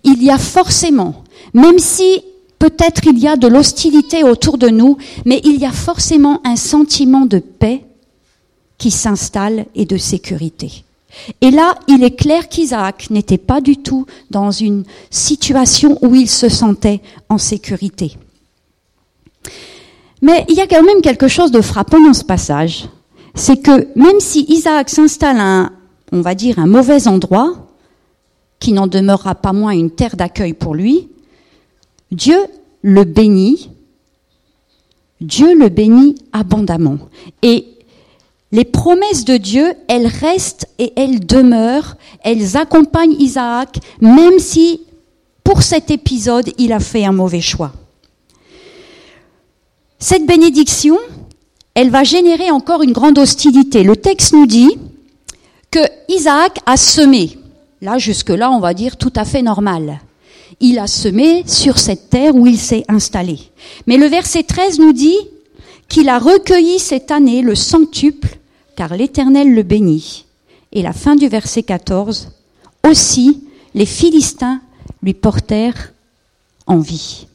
il 0.03 0.23
y 0.23 0.29
a 0.29 0.37
forcément, 0.37 1.23
même 1.53 1.79
si 1.79 2.23
peut-être 2.59 3.05
il 3.05 3.17
y 3.17 3.27
a 3.27 3.37
de 3.37 3.47
l'hostilité 3.47 4.23
autour 4.23 4.57
de 4.57 4.67
nous, 4.67 4.97
mais 5.25 5.41
il 5.43 5.57
y 5.57 5.65
a 5.65 5.71
forcément 5.71 6.41
un 6.45 6.55
sentiment 6.55 7.25
de 7.25 7.39
paix 7.39 7.85
qui 8.77 8.91
s'installe 8.91 9.65
et 9.75 9.85
de 9.85 9.97
sécurité. 9.97 10.83
Et 11.41 11.51
là, 11.51 11.75
il 11.87 12.03
est 12.03 12.15
clair 12.15 12.49
qu'Isaac 12.49 13.09
n'était 13.09 13.39
pas 13.39 13.61
du 13.61 13.77
tout 13.77 14.05
dans 14.29 14.51
une 14.51 14.83
situation 15.09 15.97
où 16.01 16.13
il 16.13 16.29
se 16.29 16.49
sentait 16.49 17.01
en 17.29 17.37
sécurité. 17.37 18.15
Mais 20.21 20.45
il 20.49 20.55
y 20.55 20.61
a 20.61 20.67
quand 20.67 20.83
même 20.83 21.01
quelque 21.01 21.27
chose 21.27 21.51
de 21.51 21.61
frappant 21.61 21.99
dans 21.99 22.13
ce 22.13 22.23
passage. 22.23 22.87
C'est 23.35 23.57
que 23.57 23.87
même 23.95 24.19
si 24.19 24.45
Isaac 24.49 24.89
s'installe 24.89 25.39
à 25.39 25.43
un, 25.43 25.71
on 26.11 26.21
va 26.21 26.35
dire, 26.35 26.59
un 26.59 26.67
mauvais 26.67 27.07
endroit, 27.07 27.69
qui 28.59 28.73
n'en 28.73 28.87
demeurera 28.87 29.35
pas 29.35 29.53
moins 29.53 29.71
une 29.71 29.91
terre 29.91 30.17
d'accueil 30.17 30.53
pour 30.53 30.75
lui, 30.75 31.07
Dieu 32.11 32.39
le 32.81 33.03
bénit, 33.03 33.69
Dieu 35.21 35.53
le 35.55 35.69
bénit 35.69 36.15
abondamment. 36.31 36.97
Et 37.41 37.67
les 38.51 38.65
promesses 38.65 39.25
de 39.25 39.37
Dieu, 39.37 39.73
elles 39.87 40.07
restent 40.07 40.67
et 40.79 40.93
elles 40.95 41.25
demeurent, 41.25 41.97
elles 42.23 42.57
accompagnent 42.57 43.15
Isaac, 43.19 43.79
même 44.01 44.39
si 44.39 44.81
pour 45.43 45.61
cet 45.61 45.91
épisode, 45.91 46.51
il 46.57 46.73
a 46.73 46.79
fait 46.79 47.05
un 47.05 47.11
mauvais 47.11 47.41
choix. 47.41 47.73
Cette 49.99 50.25
bénédiction, 50.25 50.97
elle 51.73 51.89
va 51.89 52.03
générer 52.03 52.49
encore 52.51 52.81
une 52.81 52.93
grande 52.93 53.19
hostilité. 53.19 53.83
Le 53.83 53.95
texte 53.95 54.33
nous 54.33 54.47
dit 54.47 54.77
que 55.71 55.79
Isaac 56.07 56.59
a 56.65 56.77
semé. 56.77 57.37
Là, 57.81 57.97
jusque-là, 57.97 58.51
on 58.51 58.59
va 58.59 58.73
dire 58.73 58.97
tout 58.97 59.13
à 59.15 59.25
fait 59.25 59.41
normal. 59.41 59.99
Il 60.59 60.77
a 60.79 60.87
semé 60.87 61.43
sur 61.47 61.79
cette 61.79 62.09
terre 62.09 62.35
où 62.35 62.45
il 62.45 62.57
s'est 62.57 62.83
installé. 62.87 63.39
Mais 63.87 63.97
le 63.97 64.07
verset 64.07 64.43
13 64.43 64.79
nous 64.79 64.93
dit 64.93 65.17
qu'il 65.87 66.09
a 66.09 66.19
recueilli 66.19 66.79
cette 66.79 67.11
année 67.11 67.41
le 67.41 67.55
centuple 67.55 68.37
car 68.75 68.95
l'Éternel 68.95 69.53
le 69.53 69.63
bénit. 69.63 70.25
Et 70.71 70.81
la 70.81 70.93
fin 70.93 71.15
du 71.15 71.27
verset 71.27 71.63
14, 71.63 72.31
aussi 72.87 73.43
les 73.73 73.85
Philistins 73.85 74.61
lui 75.01 75.13
portèrent 75.13 75.93
envie. 76.67 77.27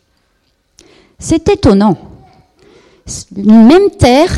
C'est 1.18 1.48
étonnant. 1.48 1.98
Une 3.36 3.66
même 3.66 3.90
terre, 3.90 4.32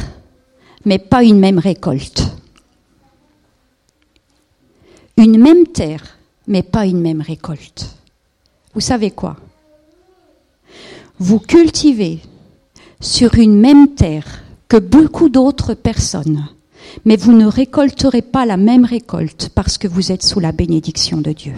mais 0.84 0.98
pas 0.98 1.22
une 1.22 1.38
même 1.38 1.58
récolte. 1.58 2.24
Une 5.16 5.38
même 5.38 5.66
terre, 5.66 6.18
mais 6.46 6.62
pas 6.62 6.86
une 6.86 7.00
même 7.00 7.20
récolte. 7.20 7.86
Vous 8.76 8.80
savez 8.80 9.10
quoi? 9.10 9.36
Vous 11.18 11.40
cultivez 11.40 12.20
sur 13.00 13.34
une 13.34 13.58
même 13.58 13.88
terre 13.94 14.44
que 14.68 14.76
beaucoup 14.76 15.28
d'autres 15.28 15.74
personnes 15.74 16.46
mais 17.04 17.16
vous 17.16 17.32
ne 17.32 17.46
récolterez 17.46 18.22
pas 18.22 18.46
la 18.46 18.56
même 18.56 18.84
récolte 18.84 19.50
parce 19.54 19.78
que 19.78 19.88
vous 19.88 20.12
êtes 20.12 20.22
sous 20.22 20.40
la 20.40 20.52
bénédiction 20.52 21.18
de 21.18 21.32
Dieu. 21.32 21.52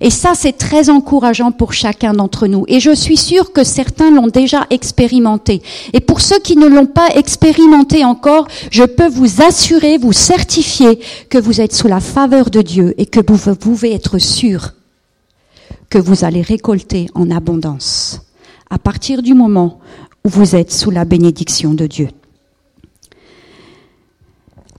Et 0.00 0.10
ça, 0.10 0.32
c'est 0.34 0.52
très 0.52 0.88
encourageant 0.88 1.50
pour 1.50 1.72
chacun 1.72 2.12
d'entre 2.12 2.46
nous. 2.46 2.64
Et 2.68 2.80
je 2.80 2.94
suis 2.94 3.16
sûre 3.16 3.52
que 3.52 3.64
certains 3.64 4.10
l'ont 4.10 4.28
déjà 4.28 4.66
expérimenté. 4.70 5.62
Et 5.92 6.00
pour 6.00 6.20
ceux 6.20 6.38
qui 6.38 6.56
ne 6.56 6.66
l'ont 6.66 6.86
pas 6.86 7.08
expérimenté 7.14 8.04
encore, 8.04 8.46
je 8.70 8.84
peux 8.84 9.08
vous 9.08 9.42
assurer, 9.42 9.98
vous 9.98 10.12
certifier 10.12 11.00
que 11.28 11.38
vous 11.38 11.60
êtes 11.60 11.74
sous 11.74 11.88
la 11.88 12.00
faveur 12.00 12.50
de 12.50 12.62
Dieu 12.62 12.94
et 12.98 13.06
que 13.06 13.20
vous 13.26 13.56
pouvez 13.56 13.94
être 13.94 14.18
sûr 14.18 14.72
que 15.94 15.98
vous 16.00 16.24
allez 16.24 16.42
récolter 16.42 17.06
en 17.14 17.30
abondance 17.30 18.20
à 18.68 18.80
partir 18.80 19.22
du 19.22 19.32
moment 19.32 19.78
où 20.24 20.28
vous 20.28 20.56
êtes 20.56 20.72
sous 20.72 20.90
la 20.90 21.04
bénédiction 21.04 21.72
de 21.72 21.86
Dieu. 21.86 22.08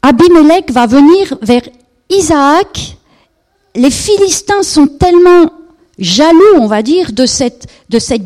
Abimelech 0.02 0.72
va 0.72 0.88
venir 0.88 1.38
vers 1.42 1.62
Isaac. 2.10 2.98
Les 3.76 3.92
Philistins 3.92 4.62
sont 4.62 4.88
tellement 4.88 5.54
jaloux, 5.98 6.60
on 6.60 6.68
va 6.68 6.82
dire, 6.82 7.14
de 7.14 7.26
cette, 7.26 7.70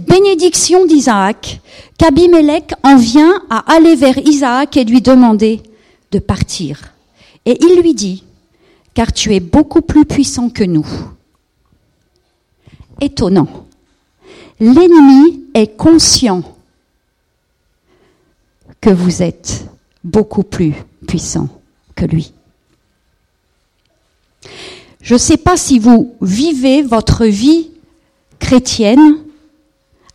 bénédiction 0.08 0.88
d'Isaac, 0.88 1.62
qu'Abimelech 2.00 2.74
en 2.82 2.96
vient 2.96 3.44
à 3.52 3.72
aller 3.72 3.94
vers 3.94 4.18
Isaac 4.18 4.78
et 4.78 4.84
lui 4.84 5.04
demander 5.04 5.62
de 6.12 6.18
partir. 6.18 6.96
Et 7.46 7.56
il 7.64 7.82
lui 7.84 7.94
dit, 7.94 8.24
car 8.96 9.14
tu 9.14 9.36
es 9.36 9.40
beaucoup 9.40 9.84
plus 9.84 10.06
puissant 10.06 10.50
que 10.50 10.64
nous. 10.64 10.88
Étonnant. 13.02 13.68
L'ennemi 14.60 15.46
est 15.54 15.78
conscient 15.78 16.44
que 18.82 18.90
vous 18.90 19.22
êtes 19.22 19.66
beaucoup 20.04 20.44
plus 20.44 20.74
puissant 21.08 21.50
lui. 22.06 22.34
Je 25.02 25.14
ne 25.14 25.20
sais 25.20 25.38
pas 25.38 25.58
si 25.58 25.80
vous 25.80 26.16
vivez 26.22 26.82
votre 26.82 27.26
vie 27.26 27.72
chrétienne 28.40 29.18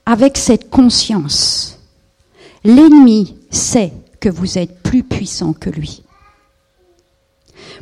avec 0.07 0.37
cette 0.37 0.71
conscience. 0.71 1.79
L'ennemi 2.65 3.37
sait 3.51 3.93
que 4.21 4.29
vous 4.29 4.59
êtes 4.59 4.83
plus 4.83 5.03
puissant 5.03 5.53
que 5.53 5.71
lui. 5.71 6.03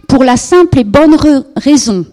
Pour 0.09 0.25
la 0.25 0.37
simple 0.37 0.79
et 0.79 0.85
bonne 0.85 1.17
raison 1.57 2.07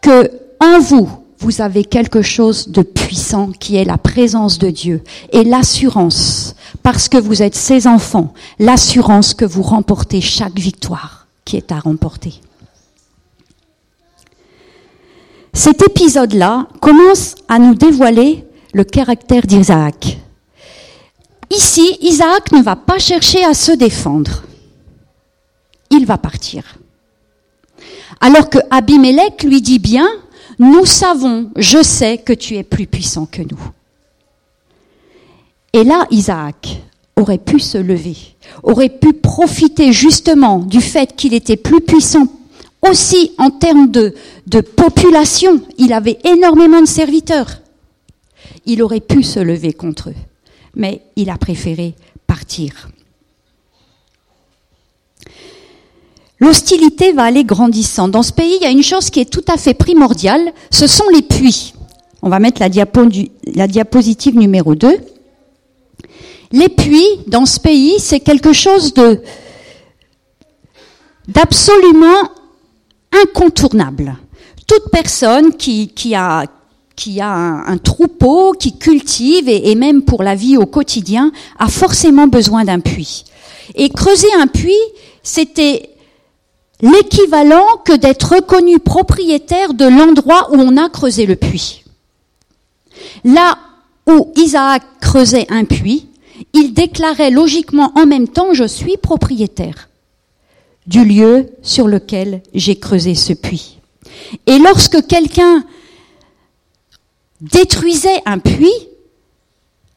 que 0.00 0.30
en 0.60 0.80
vous, 0.80 1.08
vous 1.40 1.60
avez 1.60 1.84
quelque 1.84 2.22
chose 2.22 2.68
de 2.68 2.82
puissant 2.82 3.52
qui 3.52 3.76
est 3.76 3.84
la 3.84 3.98
présence 3.98 4.58
de 4.58 4.70
Dieu 4.70 5.02
et 5.32 5.44
l'assurance, 5.44 6.54
parce 6.82 7.08
que 7.08 7.16
vous 7.16 7.42
êtes 7.42 7.54
ses 7.54 7.86
enfants, 7.86 8.34
l'assurance 8.58 9.34
que 9.34 9.44
vous 9.44 9.62
remportez 9.62 10.20
chaque 10.20 10.58
victoire 10.58 11.28
qui 11.44 11.56
est 11.56 11.72
à 11.72 11.78
remporter. 11.78 12.34
Cet 15.52 15.82
épisode-là 15.82 16.68
commence 16.80 17.34
à 17.48 17.58
nous 17.58 17.74
dévoiler 17.74 18.44
le 18.74 18.84
caractère 18.84 19.46
d'Isaac. 19.46 20.18
Ici, 21.50 21.98
Isaac 22.00 22.52
ne 22.52 22.62
va 22.62 22.76
pas 22.76 22.98
chercher 22.98 23.44
à 23.44 23.54
se 23.54 23.72
défendre. 23.72 24.42
Il 25.90 26.04
va 26.04 26.18
partir. 26.18 26.62
Alors 28.20 28.50
que 28.50 28.58
Abimelech 28.70 29.42
lui 29.42 29.62
dit 29.62 29.78
bien, 29.78 30.08
nous 30.58 30.84
savons, 30.84 31.50
je 31.56 31.82
sais 31.82 32.18
que 32.18 32.32
tu 32.32 32.56
es 32.56 32.62
plus 32.62 32.86
puissant 32.86 33.26
que 33.26 33.42
nous. 33.42 33.60
Et 35.72 35.84
là, 35.84 36.06
Isaac 36.10 36.80
aurait 37.16 37.38
pu 37.38 37.60
se 37.60 37.78
lever, 37.78 38.16
aurait 38.62 38.88
pu 38.88 39.12
profiter 39.12 39.92
justement 39.92 40.58
du 40.58 40.80
fait 40.80 41.14
qu'il 41.14 41.34
était 41.34 41.56
plus 41.56 41.80
puissant 41.80 42.26
aussi 42.88 43.32
en 43.38 43.50
termes 43.50 43.90
de, 43.90 44.14
population. 44.76 45.60
Il 45.78 45.92
avait 45.92 46.18
énormément 46.24 46.80
de 46.80 46.86
serviteurs. 46.86 47.60
Il 48.66 48.82
aurait 48.82 49.00
pu 49.00 49.22
se 49.22 49.40
lever 49.40 49.72
contre 49.72 50.10
eux, 50.10 50.14
mais 50.74 51.02
il 51.16 51.30
a 51.30 51.38
préféré 51.38 51.94
partir. 52.26 52.88
L'hostilité 56.40 57.12
va 57.12 57.24
aller 57.24 57.44
grandissant. 57.44 58.08
Dans 58.08 58.22
ce 58.22 58.32
pays, 58.32 58.56
il 58.60 58.62
y 58.62 58.66
a 58.66 58.70
une 58.70 58.82
chose 58.82 59.10
qui 59.10 59.20
est 59.20 59.30
tout 59.30 59.44
à 59.48 59.56
fait 59.56 59.74
primordiale, 59.74 60.52
ce 60.70 60.86
sont 60.86 61.08
les 61.12 61.22
puits. 61.22 61.74
On 62.22 62.28
va 62.28 62.38
mettre 62.38 62.60
la, 62.60 62.68
diapositive 63.66 64.36
numéro 64.36 64.74
2. 64.74 64.98
Les 66.52 66.68
puits 66.68 67.20
dans 67.26 67.44
ce 67.44 67.60
pays, 67.60 67.94
c'est 67.98 68.20
quelque 68.20 68.52
chose 68.52 68.94
de 68.94 69.20
d'absolument 71.28 72.30
incontournable. 73.12 74.16
Toute 74.66 74.90
personne 74.90 75.54
qui, 75.54 75.92
a, 76.14 76.44
qui 76.96 77.20
a 77.20 77.30
un, 77.30 77.76
troupeau, 77.76 78.52
qui 78.52 78.78
cultive 78.78 79.48
et, 79.48 79.74
même 79.74 80.02
pour 80.02 80.22
la 80.22 80.34
vie 80.34 80.56
au 80.56 80.64
quotidien, 80.64 81.32
a 81.58 81.68
forcément 81.68 82.28
besoin 82.28 82.64
d'un 82.64 82.80
puits. 82.80 83.24
Et 83.74 83.90
creuser 83.90 84.32
un 84.38 84.46
puits, 84.46 84.72
c'était 85.22 85.90
l'équivalent 86.80 87.66
que 87.84 87.96
d'être 87.96 88.34
reconnu 88.34 88.78
propriétaire 88.78 89.74
de 89.74 89.84
l'endroit 89.84 90.50
où 90.52 90.56
on 90.56 90.76
a 90.76 90.88
creusé 90.88 91.26
le 91.26 91.36
puits. 91.36 91.84
Là 93.24 93.58
où 94.08 94.32
Isaac 94.36 94.82
creusait 95.00 95.46
un 95.50 95.64
puits, 95.64 96.06
il 96.52 96.72
déclarait 96.72 97.30
logiquement 97.30 97.92
en 97.96 98.06
même 98.06 98.28
temps 98.28 98.54
je 98.54 98.64
suis 98.64 98.96
propriétaire 98.96 99.88
du 100.86 101.04
lieu 101.04 101.50
sur 101.62 101.86
lequel 101.86 102.42
j'ai 102.54 102.76
creusé 102.76 103.14
ce 103.14 103.34
puits. 103.34 103.78
Et 104.46 104.58
lorsque 104.58 105.06
quelqu'un 105.06 105.64
détruisait 107.40 108.22
un 108.24 108.38
puits, 108.38 108.88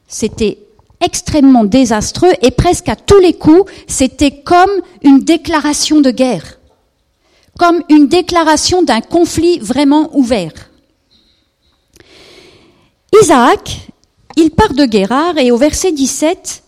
c'était 0.06 0.58
extrêmement 1.00 1.64
désastreux 1.64 2.32
et 2.42 2.50
presque 2.50 2.88
à 2.88 2.96
tous 2.96 3.18
les 3.18 3.32
coups, 3.32 3.72
c'était 3.86 4.42
comme 4.42 4.70
une 5.02 5.20
déclaration 5.20 6.00
de 6.00 6.10
guerre, 6.10 6.58
comme 7.58 7.82
une 7.88 8.08
déclaration 8.08 8.82
d'un 8.82 9.00
conflit 9.00 9.58
vraiment 9.58 10.10
ouvert. 10.16 10.52
Isaac, 13.20 13.88
il 14.36 14.50
part 14.50 14.72
de 14.72 14.84
Guérard 14.84 15.38
et 15.38 15.50
au 15.50 15.56
verset 15.56 15.92
17, 15.92 16.62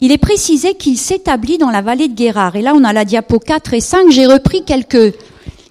il 0.00 0.12
est 0.12 0.18
précisé 0.18 0.74
qu'il 0.74 0.98
s'établit 0.98 1.58
dans 1.58 1.70
la 1.70 1.82
vallée 1.82 2.08
de 2.08 2.14
Guérard. 2.14 2.56
Et 2.56 2.62
là, 2.62 2.72
on 2.74 2.84
a 2.84 2.92
la 2.92 3.04
diapo 3.04 3.38
4 3.38 3.74
et 3.74 3.80
5. 3.80 4.10
J'ai 4.10 4.26
repris 4.26 4.64
quelques 4.64 5.14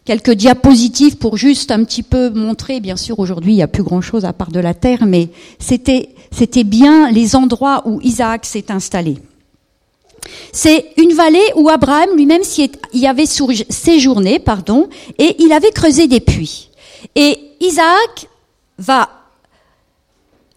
quelques 0.06 0.32
diapositives 0.32 1.18
pour 1.18 1.38
juste 1.38 1.70
un 1.70 1.84
petit 1.84 2.02
peu 2.02 2.32
montrer. 2.32 2.80
Bien 2.80 2.96
sûr, 2.96 3.20
aujourd'hui, 3.20 3.54
il 3.54 3.58
n'y 3.58 3.62
a 3.62 3.68
plus 3.68 3.84
grand-chose 3.84 4.26
à 4.26 4.34
part 4.34 4.52
de 4.52 4.60
la 4.60 4.74
terre, 4.74 5.06
mais 5.06 5.30
c'était, 5.60 6.10
c'était 6.32 6.64
bien 6.64 7.12
les 7.12 7.36
endroits 7.36 7.84
où 7.86 8.02
Isaac 8.02 8.44
s'est 8.46 8.72
installé. 8.72 9.18
C'est 10.52 10.92
une 10.98 11.14
vallée 11.14 11.52
où 11.56 11.70
Abraham 11.70 12.16
lui-même 12.16 12.42
y 12.94 13.08
avait 13.08 13.26
séjourné, 13.26 14.44
et 15.18 15.36
il 15.40 15.52
avait 15.52 15.72
creusé 15.72 16.08
des 16.08 16.20
puits. 16.20 16.70
Et 17.16 17.40
Isaac 17.60 18.28
va 18.78 19.10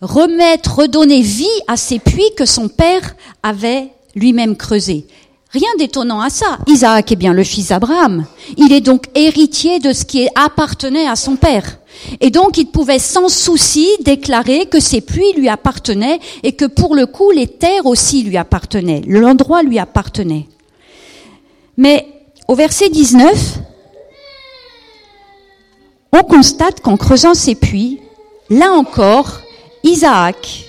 remettre, 0.00 0.78
redonner 0.78 1.20
vie 1.20 1.46
à 1.68 1.76
ces 1.76 1.98
puits 1.98 2.34
que 2.36 2.44
son 2.44 2.68
père 2.68 3.14
avait 3.42 3.88
lui-même 4.14 4.56
creusés. 4.56 5.06
Rien 5.52 5.68
d'étonnant 5.78 6.22
à 6.22 6.30
ça. 6.30 6.58
Isaac 6.66 7.12
est 7.12 7.16
bien 7.16 7.34
le 7.34 7.44
fils 7.44 7.68
d'Abraham. 7.68 8.24
Il 8.56 8.72
est 8.72 8.80
donc 8.80 9.04
héritier 9.14 9.80
de 9.80 9.92
ce 9.92 10.06
qui 10.06 10.26
appartenait 10.34 11.06
à 11.06 11.14
son 11.14 11.36
père. 11.36 11.78
Et 12.22 12.30
donc 12.30 12.56
il 12.56 12.66
pouvait 12.66 12.98
sans 12.98 13.28
souci 13.28 13.86
déclarer 14.00 14.64
que 14.64 14.80
ses 14.80 15.02
puits 15.02 15.34
lui 15.36 15.50
appartenaient 15.50 16.20
et 16.42 16.52
que 16.52 16.64
pour 16.64 16.94
le 16.94 17.04
coup 17.04 17.30
les 17.32 17.46
terres 17.46 17.84
aussi 17.84 18.22
lui 18.22 18.38
appartenaient, 18.38 19.02
l'endroit 19.06 19.62
lui 19.62 19.78
appartenait. 19.78 20.48
Mais 21.76 22.06
au 22.48 22.54
verset 22.54 22.88
19, 22.88 23.58
on 26.12 26.22
constate 26.22 26.80
qu'en 26.80 26.96
creusant 26.96 27.34
ses 27.34 27.54
puits, 27.54 28.00
là 28.48 28.72
encore, 28.72 29.40
Isaac 29.84 30.64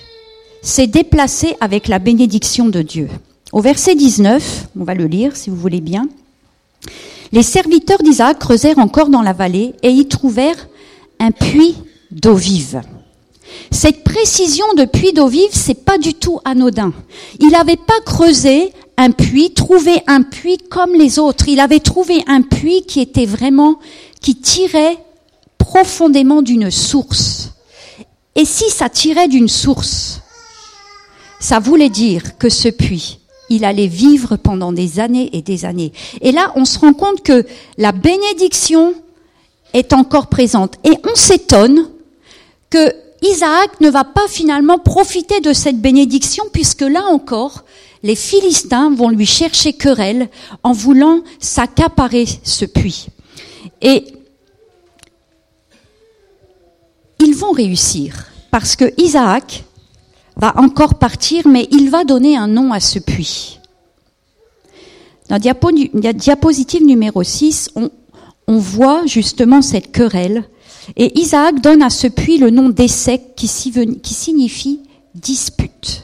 s'est 0.60 0.86
déplacé 0.86 1.56
avec 1.60 1.88
la 1.88 1.98
bénédiction 1.98 2.68
de 2.68 2.82
Dieu. 2.82 3.08
Au 3.54 3.60
verset 3.60 3.94
19, 3.94 4.66
on 4.80 4.82
va 4.82 4.94
le 4.94 5.06
lire 5.06 5.36
si 5.36 5.48
vous 5.48 5.54
voulez 5.54 5.80
bien. 5.80 6.08
Les 7.30 7.44
serviteurs 7.44 8.02
d'Isaac 8.02 8.40
creusèrent 8.40 8.80
encore 8.80 9.10
dans 9.10 9.22
la 9.22 9.32
vallée 9.32 9.74
et 9.84 9.90
y 9.90 10.08
trouvèrent 10.08 10.66
un 11.20 11.30
puits 11.30 11.76
d'eau 12.10 12.34
vive. 12.34 12.82
Cette 13.70 14.02
précision 14.02 14.66
de 14.76 14.84
puits 14.84 15.12
d'eau 15.12 15.28
vive, 15.28 15.52
c'est 15.52 15.84
pas 15.84 15.98
du 15.98 16.14
tout 16.14 16.40
anodin. 16.44 16.92
Il 17.38 17.50
n'avait 17.50 17.76
pas 17.76 18.00
creusé 18.04 18.72
un 18.96 19.12
puits, 19.12 19.54
trouvé 19.54 20.02
un 20.08 20.22
puits 20.22 20.58
comme 20.58 20.94
les 20.94 21.20
autres. 21.20 21.48
Il 21.48 21.60
avait 21.60 21.78
trouvé 21.78 22.24
un 22.26 22.42
puits 22.42 22.82
qui 22.82 23.00
était 23.00 23.24
vraiment, 23.24 23.78
qui 24.20 24.34
tirait 24.34 24.98
profondément 25.58 26.42
d'une 26.42 26.72
source. 26.72 27.52
Et 28.34 28.46
si 28.46 28.68
ça 28.68 28.88
tirait 28.88 29.28
d'une 29.28 29.48
source, 29.48 30.22
ça 31.38 31.60
voulait 31.60 31.88
dire 31.88 32.36
que 32.36 32.48
ce 32.48 32.68
puits 32.68 33.20
il 33.54 33.64
allait 33.64 33.86
vivre 33.86 34.36
pendant 34.36 34.72
des 34.72 35.00
années 35.00 35.30
et 35.32 35.42
des 35.42 35.64
années. 35.64 35.92
Et 36.20 36.32
là, 36.32 36.52
on 36.56 36.64
se 36.64 36.78
rend 36.78 36.92
compte 36.92 37.22
que 37.22 37.44
la 37.78 37.92
bénédiction 37.92 38.94
est 39.72 39.92
encore 39.92 40.28
présente. 40.28 40.76
Et 40.84 40.96
on 41.04 41.14
s'étonne 41.14 41.88
que 42.70 42.92
Isaac 43.22 43.80
ne 43.80 43.88
va 43.90 44.04
pas 44.04 44.28
finalement 44.28 44.78
profiter 44.78 45.40
de 45.40 45.52
cette 45.52 45.80
bénédiction, 45.80 46.44
puisque 46.52 46.82
là 46.82 47.04
encore, 47.10 47.64
les 48.02 48.16
Philistins 48.16 48.94
vont 48.94 49.08
lui 49.08 49.26
chercher 49.26 49.72
querelle 49.72 50.28
en 50.62 50.72
voulant 50.72 51.20
s'accaparer 51.40 52.26
ce 52.42 52.66
puits. 52.66 53.06
Et 53.80 54.04
ils 57.20 57.34
vont 57.34 57.52
réussir, 57.52 58.26
parce 58.50 58.76
que 58.76 58.92
Isaac 58.98 59.64
va 60.36 60.54
encore 60.58 60.94
partir, 60.94 61.46
mais 61.46 61.68
il 61.70 61.90
va 61.90 62.04
donner 62.04 62.36
un 62.36 62.48
nom 62.48 62.72
à 62.72 62.80
ce 62.80 62.98
puits. 62.98 63.60
Dans 65.28 65.40
la 65.42 66.12
diapositive 66.12 66.84
numéro 66.84 67.22
6, 67.22 67.70
on, 67.76 67.90
voit 68.58 69.06
justement 69.06 69.62
cette 69.62 69.90
querelle. 69.90 70.44
Et 70.96 71.18
Isaac 71.18 71.62
donne 71.62 71.82
à 71.82 71.88
ce 71.88 72.08
puits 72.08 72.36
le 72.36 72.50
nom 72.50 72.68
d'Essec 72.68 73.34
qui, 73.34 73.48
signifie 73.48 74.80
dispute. 75.14 76.02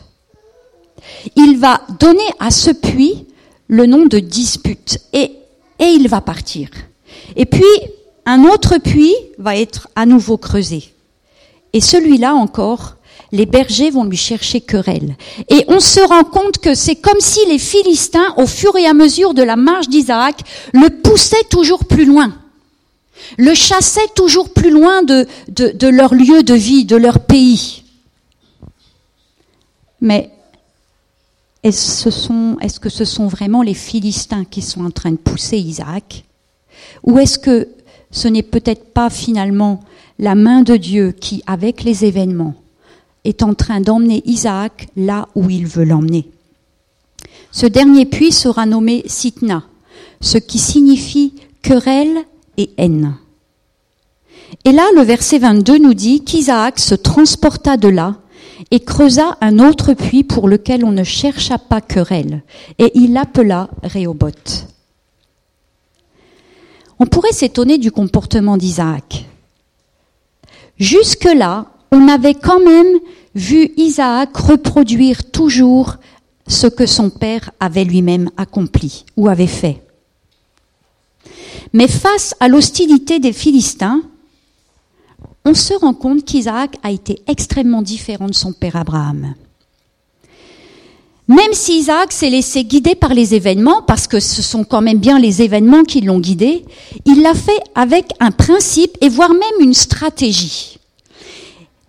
Il 1.37 1.59
va 1.59 1.83
donner 1.99 2.25
à 2.39 2.51
ce 2.51 2.71
puits 2.71 3.27
le 3.69 3.85
nom 3.85 4.07
de 4.07 4.19
dispute 4.19 5.01
et 5.13 5.33
il 5.79 6.09
va 6.09 6.23
partir. 6.23 6.71
Et 7.37 7.45
puis, 7.45 7.65
un 8.25 8.45
autre 8.45 8.79
puits 8.79 9.15
va 9.39 9.57
être 9.57 9.89
à 9.97 10.07
nouveau 10.07 10.37
creusé. 10.39 10.95
Et 11.73 11.81
celui-là 11.81 12.35
encore 12.35 12.97
les 13.33 13.47
bergers 13.47 13.91
vont 13.91 14.05
lui 14.05 14.17
chercher 14.17 14.61
querelle. 14.61 15.17
Et 15.49 15.65
on 15.69 15.81
se 15.81 16.01
rend 16.01 16.25
compte 16.25 16.59
que 16.59 16.75
c'est 16.75 16.97
comme 16.97 17.21
si 17.21 17.41
les 17.49 17.59
Philistins, 17.59 18.35
au 18.37 18.47
fur 18.47 18.77
et 18.77 18.87
à 18.87 18.95
mesure 18.95 19.35
de 19.35 19.43
la 19.43 19.57
marche 19.57 19.89
d'Isaac, 19.89 20.41
le 20.73 20.89
poussaient 20.91 21.45
toujours 21.49 21.85
plus 21.85 22.05
loin, 22.05 22.35
le 23.39 23.55
chassaient 23.55 24.01
toujours 24.15 24.51
plus 24.53 24.71
loin 24.71 25.03
de, 25.03 25.27
de, 25.49 25.89
leur 25.89 26.15
lieu 26.15 26.43
de 26.43 26.55
vie, 26.55 26.85
de 26.85 26.97
leur 26.97 27.21
pays. 27.21 27.85
Mais 30.01 30.31
est-ce, 31.63 32.81
que 32.81 32.89
ce 32.89 33.05
sont 33.05 33.27
vraiment 33.29 33.63
les 33.63 33.75
Philistins 33.75 34.45
qui 34.45 34.63
sont 34.63 34.85
en 34.85 34.91
train 34.91 35.13
de 35.13 35.17
pousser 35.17 35.59
Isaac? 35.59 36.25
Ou 37.05 37.19
est-ce 37.19 37.39
que 37.39 37.69
ce 38.11 38.29
n'est 38.29 38.43
peut-être 38.43 38.93
pas 38.93 39.11
finalement 39.11 39.81
la 40.19 40.35
main 40.35 40.63
de 40.63 40.77
Dieu 40.77 41.13
qui, 41.13 41.43
avec 41.47 41.85
les 41.85 42.05
événements, 42.05 42.55
est 43.25 43.43
en 43.43 43.55
train 43.55 43.81
d'emmener 43.81 44.23
Isaac 44.25 44.89
là 44.97 45.29
où 45.35 45.51
il 45.51 45.67
veut 45.67 45.85
l'emmener. 45.85 46.31
Ce 47.53 47.67
dernier 47.67 48.07
puits 48.07 48.33
sera 48.33 48.67
nommé 48.67 49.03
Sitna, 49.07 49.65
ce 50.21 50.39
qui 50.39 50.59
signifie 50.59 51.35
querelle 51.63 52.25
et 52.57 52.71
haine. 52.79 53.17
Et 54.65 54.73
là, 54.73 54.85
le 54.95 55.03
verset 55.03 55.39
22 55.39 55.79
nous 55.79 55.95
dit 55.95 56.25
qu'Isaac 56.25 56.79
se 56.79 56.95
transporta 56.95 57.77
de 57.77 57.89
là 57.89 58.17
et 58.71 58.81
creusa 58.81 59.37
un 59.41 59.59
autre 59.59 59.95
puits 59.95 60.25
pour 60.25 60.49
lequel 60.49 60.85
on 60.85 60.93
ne 60.93 61.05
chercha 61.05 61.59
pas 61.59 61.81
querelle, 61.81 62.43
et 62.79 62.93
il 62.95 63.13
l'appela 63.13 63.71
Réoboth. 63.83 64.67
On 66.99 67.07
pourrait 67.07 67.33
s'étonner 67.33 67.79
du 67.79 67.91
comportement 67.91 68.59
d'Isaac. 68.59 69.27
Jusque-là, 70.77 71.67
on 71.93 72.09
avait 72.09 72.35
quand 72.35 72.61
même 72.61 72.99
vu 73.35 73.73
Isaac 73.77 74.37
reproduire 74.37 75.31
toujours 75.31 75.97
ce 76.47 76.67
que 76.67 76.87
son 76.87 77.11
père 77.11 77.51
avait 77.61 77.85
lui-même 77.85 78.31
accompli 78.37 79.05
ou 79.17 79.29
avait 79.29 79.47
fait. 79.47 79.83
Mais 81.73 81.89
face 81.89 82.35
à 82.41 82.49
l'hostilité 82.49 83.21
des 83.21 83.33
Philistins, 83.33 84.03
on 85.45 85.55
se 85.55 85.75
rend 85.75 85.95
compte 85.95 86.25
qu'Isaac 86.25 86.77
a 86.83 86.91
été 86.91 87.23
extrêmement 87.27 87.83
différent 87.83 88.27
de 88.27 88.35
son 88.35 88.53
père 88.53 88.77
Abraham. 88.77 89.35
Même 91.29 91.53
si 91.53 91.79
Isaac 91.79 92.11
s'est 92.11 92.29
laissé 92.29 92.65
guider 92.65 92.97
par 92.97 93.15
les 93.15 93.37
événements, 93.37 93.83
parce 93.83 94.09
que 94.09 94.19
ce 94.19 94.43
sont 94.43 94.65
quand 94.65 94.81
même 94.81 94.99
bien 94.99 95.21
les 95.21 95.43
événements 95.43 95.85
qui 95.85 96.01
l'ont 96.01 96.19
guidé, 96.19 96.65
il 97.07 97.23
l'a 97.23 97.35
fait 97.35 97.63
avec 97.77 98.13
un 98.19 98.33
principe 98.33 98.99
et 99.01 99.09
voire 99.09 99.31
même 99.31 99.61
une 99.61 99.75
stratégie. 99.75 100.80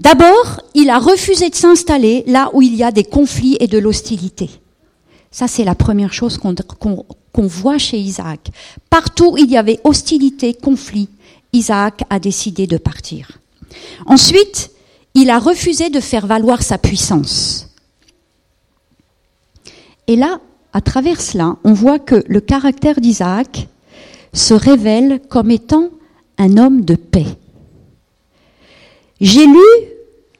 D'abord, 0.01 0.61
il 0.73 0.89
a 0.89 0.97
refusé 0.97 1.51
de 1.51 1.55
s'installer 1.55 2.23
là 2.25 2.49
où 2.53 2.63
il 2.63 2.73
y 2.73 2.83
a 2.83 2.91
des 2.91 3.03
conflits 3.03 3.55
et 3.59 3.67
de 3.67 3.77
l'hostilité. 3.77 4.49
Ça, 5.29 5.47
c'est 5.47 5.63
la 5.63 5.75
première 5.75 6.11
chose 6.11 6.39
qu'on 6.39 7.47
voit 7.47 7.77
chez 7.77 7.99
Isaac. 7.99 8.49
Partout 8.89 9.33
où 9.33 9.37
il 9.37 9.51
y 9.51 9.57
avait 9.57 9.79
hostilité, 9.83 10.55
conflit, 10.55 11.07
Isaac 11.53 12.01
a 12.09 12.17
décidé 12.17 12.65
de 12.65 12.77
partir. 12.77 13.37
Ensuite, 14.07 14.71
il 15.13 15.29
a 15.29 15.37
refusé 15.37 15.91
de 15.91 15.99
faire 15.99 16.25
valoir 16.25 16.63
sa 16.63 16.79
puissance. 16.79 17.69
Et 20.07 20.15
là, 20.15 20.39
à 20.73 20.81
travers 20.81 21.21
cela, 21.21 21.57
on 21.63 21.73
voit 21.73 21.99
que 21.99 22.23
le 22.27 22.41
caractère 22.41 22.99
d'Isaac 22.99 23.67
se 24.33 24.55
révèle 24.55 25.21
comme 25.29 25.51
étant 25.51 25.89
un 26.39 26.57
homme 26.57 26.85
de 26.85 26.95
paix. 26.95 27.27
J'ai 29.21 29.45
lu 29.45 29.59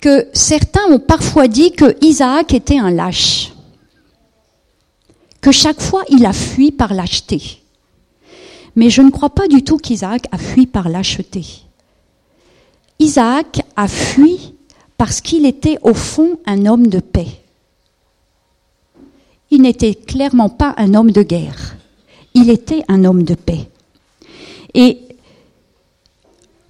que 0.02 0.28
certains 0.34 0.92
ont 0.92 1.00
parfois 1.00 1.48
dit 1.48 1.72
que 1.72 1.96
Isaac 2.04 2.54
était 2.56 2.80
un 2.80 2.90
lâche, 2.90 3.54
que 5.40 5.52
chaque 5.52 5.80
fois 5.80 6.04
il 6.10 6.26
a 6.26 6.34
fui 6.34 6.72
par 6.72 6.94
lâcheté. 6.94 7.62
Mais 8.76 8.90
je 8.90 9.04
ne 9.04 9.12
crois 9.12 9.30
pas 9.30 9.48
du 9.48 9.64
tout 9.64 9.78
qu'Isaac 9.78 10.24
a 10.32 10.38
fui 10.38 10.66
par 10.66 10.90
lâcheté. 10.90 11.46
Isaac 13.00 13.62
a 13.76 13.88
fui 13.88 14.56
parce 14.98 15.22
qu'il 15.22 15.46
était 15.46 15.78
au 15.82 15.94
fond 15.94 16.40
un 16.46 16.66
homme 16.66 16.88
de 16.88 17.00
paix. 17.00 17.28
Il 19.50 19.62
n'était 19.64 19.94
clairement 19.94 20.50
pas 20.50 20.74
un 20.78 20.94
homme 20.94 21.12
de 21.12 21.22
guerre. 21.22 21.76
Il 22.34 22.50
était 22.50 22.84
un 22.88 23.04
homme 23.04 23.24
de 23.24 23.36
paix. 23.36 23.68
Et 24.74 25.00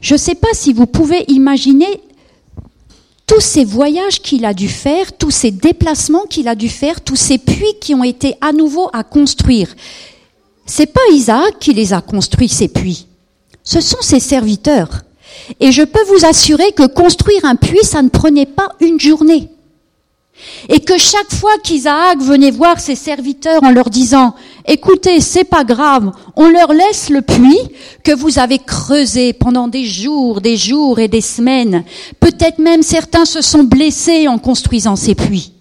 je 0.02 0.16
ne 0.16 0.20
sais 0.20 0.36
pas 0.36 0.50
si 0.54 0.74
vous 0.74 0.88
pouvez 0.88 1.24
imaginer 1.28 2.02
tous 3.28 3.40
ces 3.40 3.64
voyages 3.64 4.22
qu'il 4.22 4.44
a 4.44 4.54
dû 4.54 4.68
faire, 4.68 5.14
tous 5.14 5.32
ces 5.32 5.52
déplacements 5.52 6.26
qu'il 6.26 6.48
a 6.48 6.56
dû 6.56 6.68
faire, 6.68 7.00
tous 7.00 7.16
ces 7.16 7.38
puits 7.38 7.76
qui 7.80 7.96
ont 7.96 8.04
été 8.04 8.36
à 8.42 8.52
nouveau 8.52 8.90
à 8.92 9.04
construire. 9.04 9.74
C'est 10.66 10.92
pas 10.92 11.00
Isaac 11.12 11.60
qui 11.60 11.74
les 11.74 11.94
a 11.94 12.02
construits, 12.02 12.50
ces 12.50 12.68
puits. 12.68 13.08
Ce 13.64 13.80
sont 13.80 14.02
ses 14.02 14.20
serviteurs. 14.20 15.04
Et 15.60 15.72
je 15.72 15.84
peux 15.84 16.04
vous 16.06 16.26
assurer 16.26 16.72
que 16.74 16.88
construire 16.88 17.46
un 17.46 17.56
puits, 17.56 17.84
ça 17.84 18.02
ne 18.02 18.10
prenait 18.10 18.46
pas 18.46 18.70
une 18.82 19.00
journée. 19.00 19.50
Et 20.68 20.80
que 20.80 20.98
chaque 20.98 21.34
fois 21.34 21.58
qu'Isaac 21.64 22.20
venait 22.20 22.52
voir 22.52 22.80
ses 22.80 22.96
serviteurs 22.96 23.64
en 23.64 23.72
leur 23.72 23.90
disant, 23.90 24.36
écoutez, 24.65 25.19
c'est 25.21 25.43
pas 25.43 25.63
grave, 25.63 26.12
on 26.36 26.50
leur 26.50 26.74
laisse 26.74 27.10
le 27.10 27.21
puits 27.21 27.60
que 28.04 28.13
vous 28.13 28.39
avez 28.39 28.60
creusé 28.60 29.34
pendant 29.34 29.67
des 29.67 29.86
jours, 29.86 30.41
des 30.41 30.58
jours 30.58 31.00
et 31.00 31.08
des 31.08 31.21
semaines. 31.21 31.84
Peut-être 32.19 32.60
même 32.60 32.84
certains 32.84 33.26
se 33.26 33.41
sont 33.41 33.63
blessés 33.63 34.28
en 34.28 34.38
construisant 34.38 34.95
ces 34.95 35.15
puits, 35.15 35.54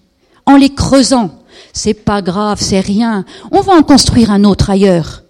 en 0.46 0.56
les 0.56 0.74
creusant. 0.74 1.30
C'est 1.72 1.94
pas 1.94 2.22
grave, 2.22 2.58
c'est 2.60 2.80
rien. 2.80 3.24
On 3.52 3.60
va 3.60 3.74
en 3.74 3.82
construire 3.82 4.30
un 4.30 4.44
autre 4.44 4.70
ailleurs. 4.70 5.22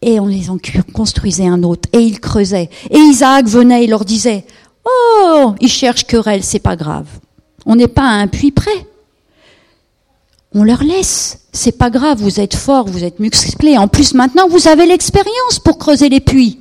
Et 0.00 0.18
on 0.18 0.26
les 0.26 0.50
en 0.50 0.58
construisait 0.92 1.46
un 1.46 1.62
autre. 1.62 1.88
Et 1.92 2.00
ils 2.00 2.18
creusaient. 2.18 2.70
Et 2.90 2.98
Isaac 2.98 3.46
venait 3.46 3.84
et 3.84 3.86
leur 3.86 4.04
disait, 4.04 4.44
Oh, 4.84 5.54
ils 5.60 5.68
cherchent 5.68 6.06
querelle, 6.06 6.42
c'est 6.42 6.58
pas 6.58 6.74
grave. 6.74 7.06
On 7.66 7.76
n'est 7.76 7.88
pas 7.88 8.02
à 8.02 8.14
un 8.14 8.26
puits 8.26 8.50
près. 8.50 8.86
On 10.54 10.64
leur 10.64 10.82
laisse. 10.82 11.38
C'est 11.52 11.78
pas 11.78 11.90
grave, 11.90 12.18
vous 12.18 12.40
êtes 12.40 12.54
forts, 12.54 12.86
vous 12.86 13.04
êtes 13.04 13.20
musclés. 13.20 13.78
En 13.78 13.88
plus, 13.88 14.14
maintenant, 14.14 14.48
vous 14.48 14.68
avez 14.68 14.86
l'expérience 14.86 15.58
pour 15.62 15.78
creuser 15.78 16.08
les 16.08 16.20
puits. 16.20 16.58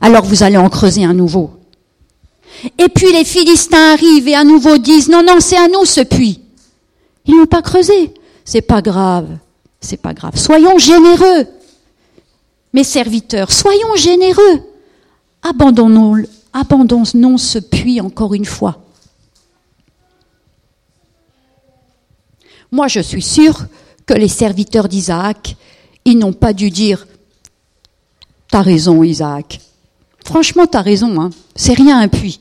Alors 0.00 0.24
vous 0.24 0.42
allez 0.42 0.56
en 0.56 0.68
creuser 0.68 1.04
un 1.04 1.14
nouveau. 1.14 1.50
Et 2.78 2.88
puis 2.88 3.12
les 3.12 3.24
Philistins 3.24 3.92
arrivent 3.92 4.28
et 4.28 4.34
à 4.34 4.44
nouveau 4.44 4.78
disent, 4.78 5.08
non, 5.08 5.22
non, 5.22 5.36
c'est 5.40 5.56
à 5.56 5.68
nous 5.68 5.84
ce 5.84 6.00
puits. 6.00 6.40
Ils 7.26 7.36
n'ont 7.36 7.46
pas 7.46 7.62
creusé. 7.62 8.12
C'est 8.44 8.62
pas 8.62 8.82
grave. 8.82 9.28
C'est 9.80 10.00
pas 10.00 10.14
grave. 10.14 10.36
Soyons 10.36 10.78
généreux. 10.78 11.46
Mes 12.72 12.84
serviteurs, 12.84 13.52
soyons 13.52 13.94
généreux. 13.96 14.62
Abandonnons 15.42 16.16
abandonnons 16.54 17.36
ce 17.36 17.58
puits 17.58 18.00
encore 18.00 18.32
une 18.32 18.44
fois. 18.44 18.83
Moi, 22.74 22.88
je 22.88 22.98
suis 22.98 23.22
sûre 23.22 23.66
que 24.04 24.14
les 24.14 24.26
serviteurs 24.26 24.88
d'Isaac, 24.88 25.54
ils 26.04 26.18
n'ont 26.18 26.32
pas 26.32 26.52
dû 26.52 26.72
dire 26.72 27.06
T'as 28.50 28.62
raison, 28.62 29.04
Isaac. 29.04 29.60
Franchement, 30.24 30.66
t'as 30.66 30.80
raison, 30.80 31.20
hein. 31.20 31.30
c'est 31.54 31.74
rien 31.74 32.00
un 32.00 32.08
puits. 32.08 32.40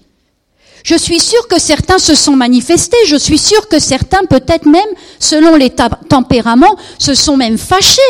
Je 0.83 0.95
suis 0.95 1.19
sûre 1.19 1.47
que 1.47 1.59
certains 1.59 1.99
se 1.99 2.15
sont 2.15 2.35
manifestés, 2.35 2.97
je 3.05 3.15
suis 3.15 3.37
sûre 3.37 3.69
que 3.69 3.77
certains, 3.77 4.25
peut-être 4.25 4.65
même, 4.65 4.81
selon 5.19 5.55
les 5.55 5.69
tempéraments, 5.69 6.77
se 6.97 7.13
sont 7.13 7.37
même 7.37 7.59
fâchés 7.59 8.01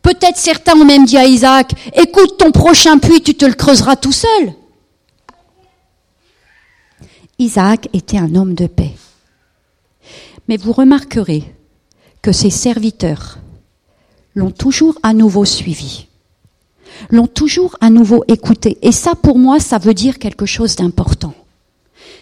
Peut-être 0.00 0.38
certains 0.38 0.80
ont 0.80 0.86
même 0.86 1.04
dit 1.04 1.18
à 1.18 1.26
Isaac, 1.26 1.72
écoute 1.92 2.38
ton 2.38 2.52
prochain 2.52 2.96
puits, 2.96 3.20
tu 3.20 3.34
te 3.34 3.44
le 3.44 3.52
creuseras 3.52 3.96
tout 3.96 4.12
seul. 4.12 4.54
Isaac 7.38 7.90
était 7.92 8.16
un 8.16 8.34
homme 8.34 8.54
de 8.54 8.66
paix. 8.66 8.94
Mais 10.48 10.56
vous 10.56 10.72
remarquerez 10.72 11.54
que 12.22 12.32
ses 12.32 12.50
serviteurs 12.50 13.38
l'ont 14.34 14.50
toujours 14.50 14.98
à 15.02 15.12
nouveau 15.12 15.44
suivi, 15.44 16.06
l'ont 17.10 17.26
toujours 17.26 17.76
à 17.80 17.90
nouveau 17.90 18.24
écouté. 18.28 18.78
Et 18.82 18.92
ça, 18.92 19.14
pour 19.14 19.38
moi, 19.38 19.60
ça 19.60 19.78
veut 19.78 19.94
dire 19.94 20.18
quelque 20.18 20.46
chose 20.46 20.76
d'important. 20.76 21.34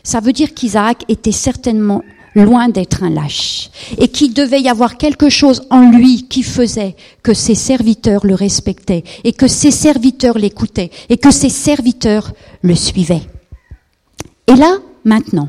Ça 0.03 0.21
veut 0.21 0.33
dire 0.33 0.55
qu'Isaac 0.55 1.05
était 1.09 1.33
certainement 1.33 2.03
loin 2.35 2.69
d'être 2.69 3.03
un 3.05 3.11
lâche, 3.11 3.71
et 3.97 4.09
qu'il 4.09 4.35
devait 4.35 4.61
y 4.61 4.69
avoir 4.69 4.97
quelque 4.97 5.29
chose 5.29 5.63
en 5.71 5.91
lui 5.91 6.27
qui 6.27 6.43
faisait 6.43 6.97
que 7.23 7.33
ses 7.33 7.55
serviteurs 7.55 8.27
le 8.27 8.35
respectaient, 8.35 9.05
et 9.23 9.33
que 9.33 9.47
ses 9.47 9.71
serviteurs 9.71 10.37
l'écoutaient, 10.37 10.91
et 11.09 11.17
que 11.17 11.31
ses 11.31 11.49
serviteurs 11.49 12.33
le 12.63 12.75
suivaient. 12.75 13.23
Et 14.49 14.57
là, 14.57 14.79
maintenant, 15.05 15.49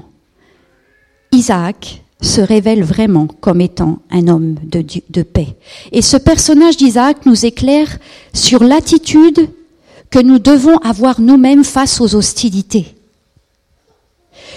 Isaac 1.31 2.03
se 2.21 2.41
révèle 2.41 2.83
vraiment 2.83 3.27
comme 3.27 3.61
étant 3.61 3.99
un 4.09 4.27
homme 4.27 4.55
de, 4.63 5.21
paix. 5.21 5.55
Et 5.91 6.01
ce 6.01 6.17
personnage 6.17 6.77
d'Isaac 6.77 7.25
nous 7.25 7.45
éclaire 7.45 7.97
sur 8.33 8.63
l'attitude 8.63 9.49
que 10.09 10.19
nous 10.19 10.39
devons 10.39 10.77
avoir 10.77 11.19
nous-mêmes 11.19 11.63
face 11.63 11.99
aux 11.99 12.15
hostilités 12.15 12.95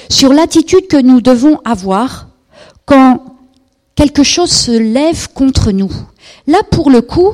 sur 0.09 0.33
l'attitude 0.33 0.89
que 0.89 0.97
nous 0.97 1.21
devons 1.21 1.61
avoir 1.65 2.29
quand 2.87 3.37
quelque 3.95 4.23
chose 4.23 4.51
se 4.51 4.71
lève 4.71 5.33
contre 5.33 5.73
nous. 5.73 5.93
Là, 6.47 6.61
pour 6.71 6.91
le 6.91 7.03
coup, 7.03 7.33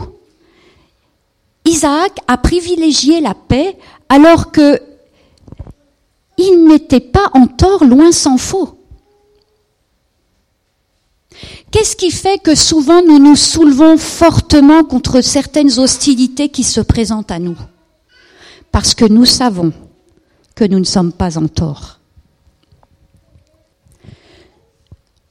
Isaac 1.65 2.19
a 2.27 2.37
privilégié 2.37 3.21
la 3.21 3.35
paix 3.35 3.77
alors 4.09 4.51
que 4.51 4.81
il 6.37 6.67
n'était 6.67 7.01
pas 7.01 7.31
en 7.33 7.47
tort, 7.47 7.85
loin 7.85 8.11
s'en 8.11 8.39
faut. 8.39 8.77
Qu'est-ce 11.75 11.97
qui 11.97 12.13
fait 12.13 12.39
que 12.39 12.55
souvent 12.55 13.03
nous 13.03 13.19
nous 13.19 13.35
soulevons 13.35 13.99
fortement 13.99 14.85
contre 14.85 15.23
certaines 15.23 15.81
hostilités 15.81 16.49
qui 16.49 16.63
se 16.63 16.81
présentent 16.81 17.33
à 17.33 17.41
nous? 17.41 17.59
Parce 18.71 18.95
que 18.95 19.05
nous 19.05 19.25
savons 19.25 19.73
que 20.55 20.63
nous 20.63 20.79
ne 20.79 20.85
sommes 20.85 21.13
pas 21.13 21.37
en 21.37 21.49
tort. 21.49 21.99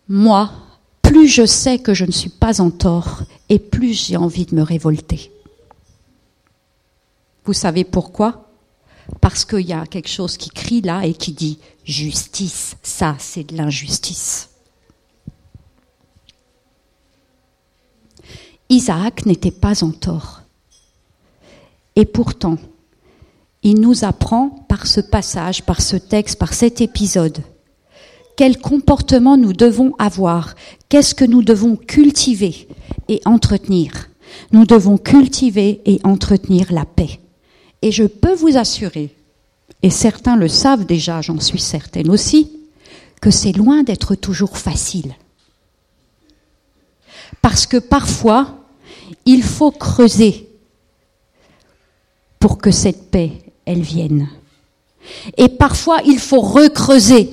moi, 0.09 0.51
plus 1.01 1.29
je 1.29 1.45
sais 1.45 1.79
que 1.79 1.93
je 1.93 2.03
ne 2.03 2.11
suis 2.11 2.29
pas 2.29 2.59
en 2.59 2.71
tort 2.71 3.21
et 3.47 3.57
plus 3.57 3.93
j'ai 3.93 4.17
envie 4.17 4.45
de 4.45 4.53
me 4.53 4.63
révolter. 4.63 5.31
Vous 7.45 7.53
savez 7.53 7.85
pourquoi? 7.85 8.49
Parce 9.21 9.45
qu'il 9.45 9.61
y 9.65 9.71
a 9.71 9.85
quelque 9.85 10.09
chose 10.09 10.35
qui 10.35 10.49
crie 10.49 10.81
là 10.81 11.05
et 11.05 11.13
qui 11.13 11.31
dit 11.31 11.57
justice, 11.85 12.75
ça 12.83 13.15
c'est 13.17 13.45
de 13.45 13.55
l'injustice. 13.55 14.49
Isaac 18.73 19.27
n'était 19.27 19.51
pas 19.51 19.83
en 19.83 19.91
tort. 19.91 20.41
Et 21.95 22.05
pourtant, 22.05 22.57
il 23.61 23.79
nous 23.79 24.03
apprend 24.03 24.49
par 24.67 24.87
ce 24.87 24.99
passage, 24.99 25.61
par 25.61 25.79
ce 25.79 25.95
texte, 25.95 26.39
par 26.39 26.55
cet 26.55 26.81
épisode, 26.81 27.37
quel 28.35 28.57
comportement 28.57 29.37
nous 29.37 29.53
devons 29.53 29.93
avoir, 29.99 30.55
qu'est-ce 30.89 31.13
que 31.13 31.23
nous 31.23 31.43
devons 31.43 31.75
cultiver 31.75 32.67
et 33.09 33.21
entretenir. 33.25 34.09
Nous 34.51 34.65
devons 34.65 34.97
cultiver 34.97 35.81
et 35.85 35.99
entretenir 36.03 36.73
la 36.73 36.85
paix. 36.85 37.19
Et 37.83 37.91
je 37.91 38.05
peux 38.05 38.33
vous 38.33 38.57
assurer, 38.57 39.15
et 39.83 39.91
certains 39.91 40.35
le 40.35 40.47
savent 40.47 40.87
déjà, 40.87 41.21
j'en 41.21 41.39
suis 41.39 41.59
certaine 41.59 42.09
aussi, 42.09 42.51
que 43.21 43.29
c'est 43.29 43.51
loin 43.51 43.83
d'être 43.83 44.15
toujours 44.15 44.57
facile. 44.57 45.13
Parce 47.43 47.67
que 47.67 47.77
parfois, 47.77 48.62
il 49.25 49.43
faut 49.43 49.71
creuser 49.71 50.49
pour 52.39 52.57
que 52.57 52.71
cette 52.71 53.09
paix, 53.09 53.31
elle 53.65 53.81
vienne. 53.81 54.29
Et 55.37 55.49
parfois, 55.49 56.01
il 56.05 56.19
faut 56.19 56.41
recreuser 56.41 57.29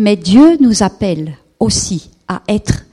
mais 0.00 0.16
Dieu 0.16 0.56
nous 0.60 0.82
appelle 0.82 1.36
aussi 1.58 2.08
à 2.26 2.40
être 2.48 2.86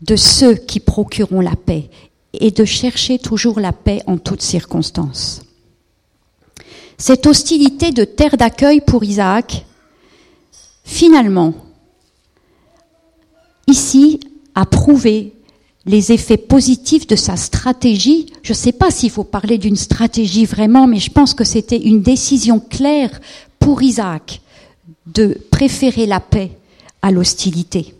de 0.00 0.16
ceux 0.16 0.54
qui 0.54 0.80
procureront 0.80 1.42
la 1.42 1.56
paix 1.56 1.90
et 2.32 2.50
de 2.50 2.64
chercher 2.64 3.18
toujours 3.18 3.60
la 3.60 3.74
paix 3.74 4.00
en 4.06 4.16
toutes 4.16 4.40
circonstances. 4.40 5.42
Cette 6.96 7.26
hostilité 7.26 7.90
de 7.90 8.04
terre 8.04 8.38
d'accueil 8.38 8.80
pour 8.80 9.04
Isaac, 9.04 9.66
finalement, 10.84 11.52
ici, 13.66 14.18
a 14.54 14.64
prouvé 14.64 15.34
les 15.88 16.12
effets 16.12 16.36
positifs 16.36 17.06
de 17.06 17.16
sa 17.16 17.36
stratégie. 17.36 18.26
Je 18.42 18.52
ne 18.52 18.56
sais 18.56 18.72
pas 18.72 18.90
s'il 18.90 19.10
faut 19.10 19.24
parler 19.24 19.56
d'une 19.56 19.74
stratégie 19.74 20.44
vraiment, 20.44 20.86
mais 20.86 20.98
je 20.98 21.10
pense 21.10 21.32
que 21.32 21.44
c'était 21.44 21.78
une 21.80 22.02
décision 22.02 22.60
claire 22.60 23.18
pour 23.58 23.82
Isaac 23.82 24.42
de 25.06 25.38
préférer 25.50 26.04
la 26.04 26.20
paix 26.20 26.52
à 27.00 27.10
l'hostilité. 27.10 27.94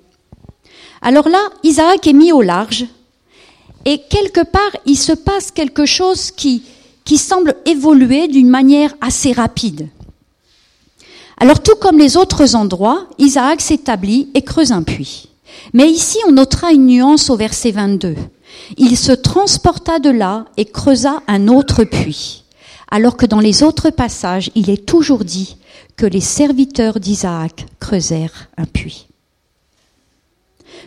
Alors 1.00 1.28
là, 1.28 1.40
Isaac 1.64 2.06
est 2.06 2.12
mis 2.12 2.30
au 2.30 2.42
large 2.42 2.84
et 3.86 4.02
quelque 4.10 4.44
part, 4.44 4.76
il 4.84 4.96
se 4.96 5.12
passe 5.12 5.50
quelque 5.50 5.86
chose 5.86 6.30
qui, 6.30 6.62
semble 7.16 7.54
évoluer 7.64 8.28
d'une 8.28 8.50
manière 8.50 8.94
assez 9.00 9.32
rapide. 9.32 9.88
Alors 11.38 11.62
tout 11.62 11.76
comme 11.76 11.98
les 11.98 12.18
autres 12.18 12.54
endroits, 12.54 13.06
Isaac 13.16 13.62
s'établit 13.62 14.28
et 14.34 14.42
creuse 14.42 14.72
un 14.72 14.82
puits. 14.82 15.28
Mais 15.72 15.88
ici, 15.88 16.18
on 16.26 16.32
notera 16.32 16.72
une 16.72 16.86
nuance 16.86 17.30
au 17.30 17.36
verset 17.36 17.70
22. 17.70 18.14
Il 18.76 18.96
se 18.96 19.12
transporta 19.12 19.98
de 19.98 20.10
là 20.10 20.46
et 20.56 20.64
creusa 20.64 21.22
un 21.26 21.48
autre 21.48 21.84
puits. 21.84 22.44
Alors 22.90 23.16
que 23.16 23.26
dans 23.26 23.40
les 23.40 23.62
autres 23.62 23.90
passages, 23.90 24.50
il 24.54 24.70
est 24.70 24.86
toujours 24.86 25.24
dit 25.24 25.56
que 25.96 26.06
les 26.06 26.20
serviteurs 26.20 27.00
d'Isaac 27.00 27.66
creusèrent 27.80 28.48
un 28.56 28.64
puits. 28.64 29.08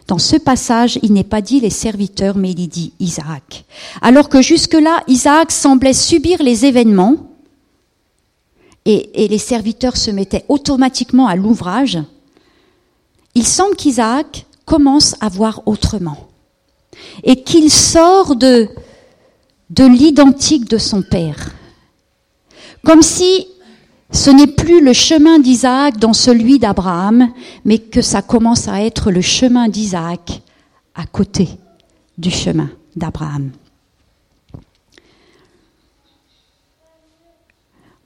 Dans 0.07 0.17
ce 0.17 0.35
passage, 0.35 0.99
il 1.03 1.13
n'est 1.13 1.23
pas 1.23 1.41
dit 1.41 1.59
les 1.59 1.69
serviteurs, 1.69 2.37
mais 2.37 2.51
il 2.51 2.67
dit 2.67 2.93
Isaac. 2.99 3.65
Alors 4.01 4.29
que 4.29 4.41
jusque-là, 4.41 5.03
Isaac 5.07 5.51
semblait 5.51 5.93
subir 5.93 6.41
les 6.41 6.65
événements 6.65 7.17
et, 8.85 9.23
et 9.23 9.27
les 9.27 9.37
serviteurs 9.37 9.97
se 9.97 10.11
mettaient 10.11 10.45
automatiquement 10.49 11.27
à 11.27 11.35
l'ouvrage, 11.35 11.99
il 13.35 13.47
semble 13.47 13.75
qu'Isaac 13.75 14.45
commence 14.71 15.15
à 15.19 15.27
voir 15.27 15.63
autrement 15.65 16.29
et 17.25 17.43
qu'il 17.43 17.69
sort 17.69 18.37
de, 18.37 18.69
de 19.69 19.83
l'identique 19.83 20.69
de 20.69 20.77
son 20.77 21.01
père. 21.01 21.51
Comme 22.85 23.01
si 23.01 23.47
ce 24.11 24.29
n'est 24.29 24.47
plus 24.47 24.81
le 24.81 24.93
chemin 24.93 25.39
d'Isaac 25.39 25.97
dans 25.97 26.13
celui 26.13 26.57
d'Abraham, 26.57 27.33
mais 27.65 27.79
que 27.79 28.01
ça 28.01 28.21
commence 28.21 28.69
à 28.69 28.81
être 28.81 29.11
le 29.11 29.19
chemin 29.19 29.67
d'Isaac 29.67 30.41
à 30.95 31.05
côté 31.05 31.49
du 32.17 32.31
chemin 32.31 32.69
d'Abraham. 32.95 33.51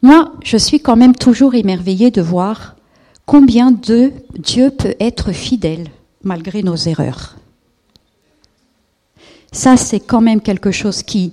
Moi, 0.01 0.33
je 0.43 0.57
suis 0.57 0.79
quand 0.79 0.95
même 0.95 1.15
toujours 1.15 1.53
émerveillée 1.53 2.09
de 2.09 2.23
voir 2.23 2.75
combien 3.27 3.69
de 3.71 4.11
Dieu 4.39 4.71
peut 4.71 4.95
être 4.99 5.31
fidèle 5.31 5.89
malgré 6.25 6.63
nos 6.63 6.75
erreurs. 6.75 7.35
Ça, 9.53 9.77
c'est 9.77 10.01
quand 10.01 10.19
même 10.19 10.41
quelque 10.41 10.71
chose 10.71 11.01
qui, 11.01 11.31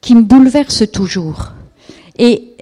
qui 0.00 0.16
me 0.16 0.22
bouleverse 0.22 0.90
toujours. 0.90 1.52
Et 2.18 2.56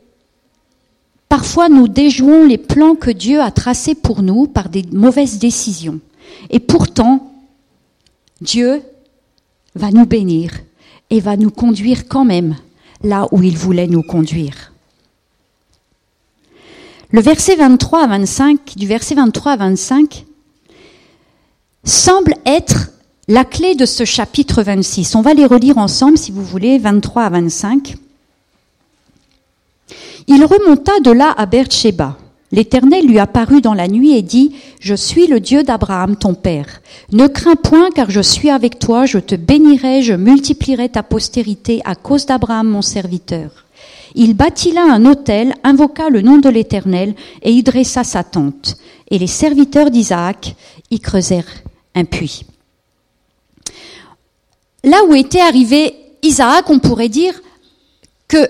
parfois, 1.28 1.70
nous 1.70 1.88
déjouons 1.88 2.44
les 2.44 2.59
plans 2.59 2.94
que 2.94 3.11
Dieu 3.11 3.40
a 3.40 3.50
tracés 3.50 3.94
pour 3.94 4.22
nous 4.22 4.46
par 4.46 4.68
des 4.68 4.85
mauvaises 4.92 5.38
décisions. 5.38 6.00
Et 6.50 6.61
pourtant, 6.61 7.33
Dieu 8.42 8.83
va 9.74 9.90
nous 9.90 10.06
bénir 10.06 10.52
et 11.09 11.20
va 11.20 11.37
nous 11.37 11.50
conduire 11.50 12.06
quand 12.09 12.24
même 12.24 12.56
là 13.02 13.26
où 13.33 13.42
il 13.42 13.56
voulait 13.56 13.87
nous 13.87 14.02
conduire. 14.02 14.72
Le 17.12 17.20
verset 17.20 17.56
23 17.56 18.04
à 18.04 18.06
25, 18.06 18.76
du 18.76 18.87
verset 18.87 19.14
23 19.14 19.52
à 19.52 19.56
25, 19.56 20.26
semble 21.85 22.35
être 22.47 22.90
la 23.29 23.45
clé 23.45 23.75
de 23.75 23.87
ce 23.87 24.05
chapitre 24.05 24.62
26. 24.62 25.14
On 25.14 25.23
va 25.23 25.35
les 25.35 25.47
relire 25.47 25.79
ensemble, 25.79 26.19
si 26.19 26.33
vous 26.33 26.45
voulez, 26.45 26.79
23 26.79 27.23
à 27.23 27.31
25. 27.31 27.95
Il 30.27 30.45
remonta 30.45 30.99
de 31.01 31.11
là 31.11 31.33
à 31.37 31.47
Beersheba. 31.47 32.16
L'Éternel 32.53 33.07
lui 33.07 33.21
apparut 33.21 33.61
dans 33.61 33.75
la 33.75 33.87
nuit 33.87 34.16
et 34.16 34.23
dit, 34.23 34.57
Je 34.81 34.95
suis 34.95 35.29
le 35.29 35.38
Dieu 35.38 35.62
d'Abraham, 35.62 36.16
ton 36.16 36.35
père. 36.35 36.81
Ne 37.12 37.29
crains 37.29 37.55
point, 37.55 37.90
car 37.95 38.11
je 38.11 38.21
suis 38.21 38.51
avec 38.51 38.81
toi, 38.81 39.07
je 39.07 39.19
te 39.19 39.37
bénirai, 39.37 40.03
je 40.03 40.14
multiplierai 40.14 40.88
ta 40.88 41.05
postérité 41.05 41.81
à 41.85 41.95
cause 41.95 42.27
d'Abraham, 42.27 42.69
mon 42.69 42.83
serviteur. 42.83 43.66
Il 44.16 44.35
bâtit 44.35 44.73
là 44.73 44.85
un 44.90 45.07
autel, 45.07 45.55
invoqua 45.62 46.11
le 46.11 46.23
nom 46.23 46.38
de 46.38 46.49
l'Éternel, 46.49 47.14
et 47.43 47.53
y 47.53 47.62
dressa 47.62 48.03
sa 48.03 48.25
tente. 48.25 48.77
Et 49.12 49.19
les 49.19 49.29
serviteurs 49.29 49.93
d'Isaac 49.93 50.57
y 50.90 50.99
creusèrent 50.99 51.62
un. 51.94 52.05
Là 54.85 55.05
où 55.05 55.14
était 55.14 55.40
arrivé 55.40 55.94
Isaac, 56.22 56.70
on 56.70 56.79
pourrait 56.79 57.09
dire 57.09 57.40
que 58.29 58.48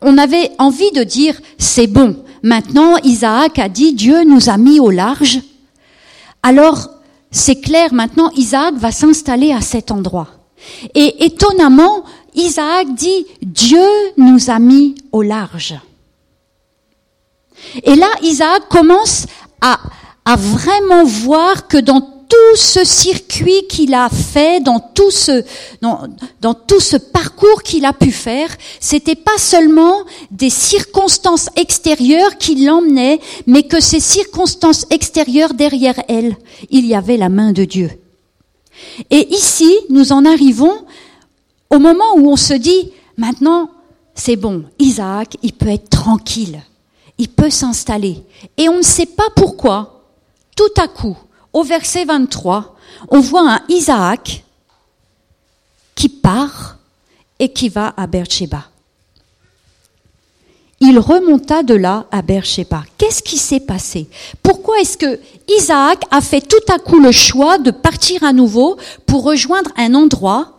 on 0.00 0.18
avait 0.18 0.50
envie 0.58 0.90
de 0.92 1.04
dire 1.04 1.40
c'est 1.58 1.86
bon. 1.86 2.16
Maintenant, 2.42 2.96
Isaac 2.98 3.58
a 3.58 3.68
dit 3.68 3.94
Dieu 3.94 4.24
nous 4.24 4.48
a 4.48 4.56
mis 4.56 4.80
au 4.80 4.90
large. 4.90 5.40
Alors, 6.42 6.90
c'est 7.30 7.60
clair, 7.60 7.92
maintenant 7.92 8.30
Isaac 8.36 8.74
va 8.74 8.90
s'installer 8.90 9.52
à 9.52 9.60
cet 9.60 9.90
endroit. 9.90 10.28
Et 10.94 11.24
étonnamment, 11.24 12.04
Isaac 12.34 12.94
dit 12.94 13.26
Dieu 13.42 13.86
nous 14.16 14.50
a 14.50 14.58
mis 14.58 14.94
au 15.12 15.22
large. 15.22 15.74
Et 17.82 17.96
là, 17.96 18.08
Isaac 18.22 18.68
commence 18.68 19.26
à, 19.60 19.78
à 20.24 20.36
vraiment 20.36 21.04
voir 21.04 21.66
que 21.66 21.78
dans 21.78 22.17
tout 22.28 22.56
ce 22.56 22.84
circuit 22.84 23.66
qu'il 23.68 23.94
a 23.94 24.08
fait, 24.08 24.60
dans 24.60 24.80
tout 24.80 25.10
ce, 25.10 25.44
dans, 25.80 26.06
dans 26.40 26.54
tout 26.54 26.80
ce 26.80 26.96
parcours 26.96 27.62
qu'il 27.62 27.84
a 27.84 27.92
pu 27.92 28.12
faire, 28.12 28.48
c'était 28.80 29.14
pas 29.14 29.38
seulement 29.38 30.04
des 30.30 30.50
circonstances 30.50 31.48
extérieures 31.56 32.36
qui 32.38 32.64
l'emmenaient, 32.64 33.20
mais 33.46 33.62
que 33.62 33.80
ces 33.80 34.00
circonstances 34.00 34.86
extérieures, 34.90 35.54
derrière 35.54 36.00
elles, 36.08 36.36
il 36.70 36.86
y 36.86 36.94
avait 36.94 37.16
la 37.16 37.28
main 37.28 37.52
de 37.52 37.64
Dieu. 37.64 37.90
Et 39.10 39.34
ici, 39.34 39.74
nous 39.90 40.12
en 40.12 40.24
arrivons 40.24 40.84
au 41.70 41.78
moment 41.78 42.14
où 42.16 42.30
on 42.30 42.36
se 42.36 42.54
dit, 42.54 42.92
maintenant, 43.16 43.70
c'est 44.14 44.36
bon, 44.36 44.64
Isaac, 44.78 45.36
il 45.42 45.52
peut 45.52 45.68
être 45.68 45.90
tranquille, 45.90 46.60
il 47.18 47.28
peut 47.28 47.50
s'installer. 47.50 48.22
Et 48.56 48.68
on 48.68 48.78
ne 48.78 48.82
sait 48.82 49.06
pas 49.06 49.28
pourquoi, 49.34 50.04
tout 50.56 50.80
à 50.80 50.88
coup, 50.88 51.16
au 51.52 51.62
verset 51.62 52.04
23, 52.04 52.76
on 53.10 53.20
voit 53.20 53.50
un 53.50 53.60
Isaac 53.68 54.44
qui 55.94 56.08
part 56.08 56.76
et 57.38 57.52
qui 57.52 57.68
va 57.68 57.94
à 57.96 58.06
Beersheba. 58.06 58.64
Il 60.80 60.98
remonta 61.00 61.64
de 61.64 61.74
là 61.74 62.06
à 62.12 62.22
Beersheba. 62.22 62.84
Qu'est-ce 62.96 63.22
qui 63.22 63.36
s'est 63.36 63.60
passé? 63.60 64.08
Pourquoi 64.42 64.78
est-ce 64.80 64.96
que 64.96 65.18
Isaac 65.48 66.02
a 66.10 66.20
fait 66.20 66.40
tout 66.40 66.72
à 66.72 66.78
coup 66.78 67.00
le 67.00 67.10
choix 67.10 67.58
de 67.58 67.72
partir 67.72 68.22
à 68.22 68.32
nouveau 68.32 68.76
pour 69.06 69.24
rejoindre 69.24 69.72
un 69.76 69.94
endroit 69.94 70.52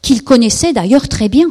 qu'il 0.00 0.24
connaissait 0.24 0.72
d'ailleurs 0.72 1.06
très 1.08 1.28
bien? 1.28 1.50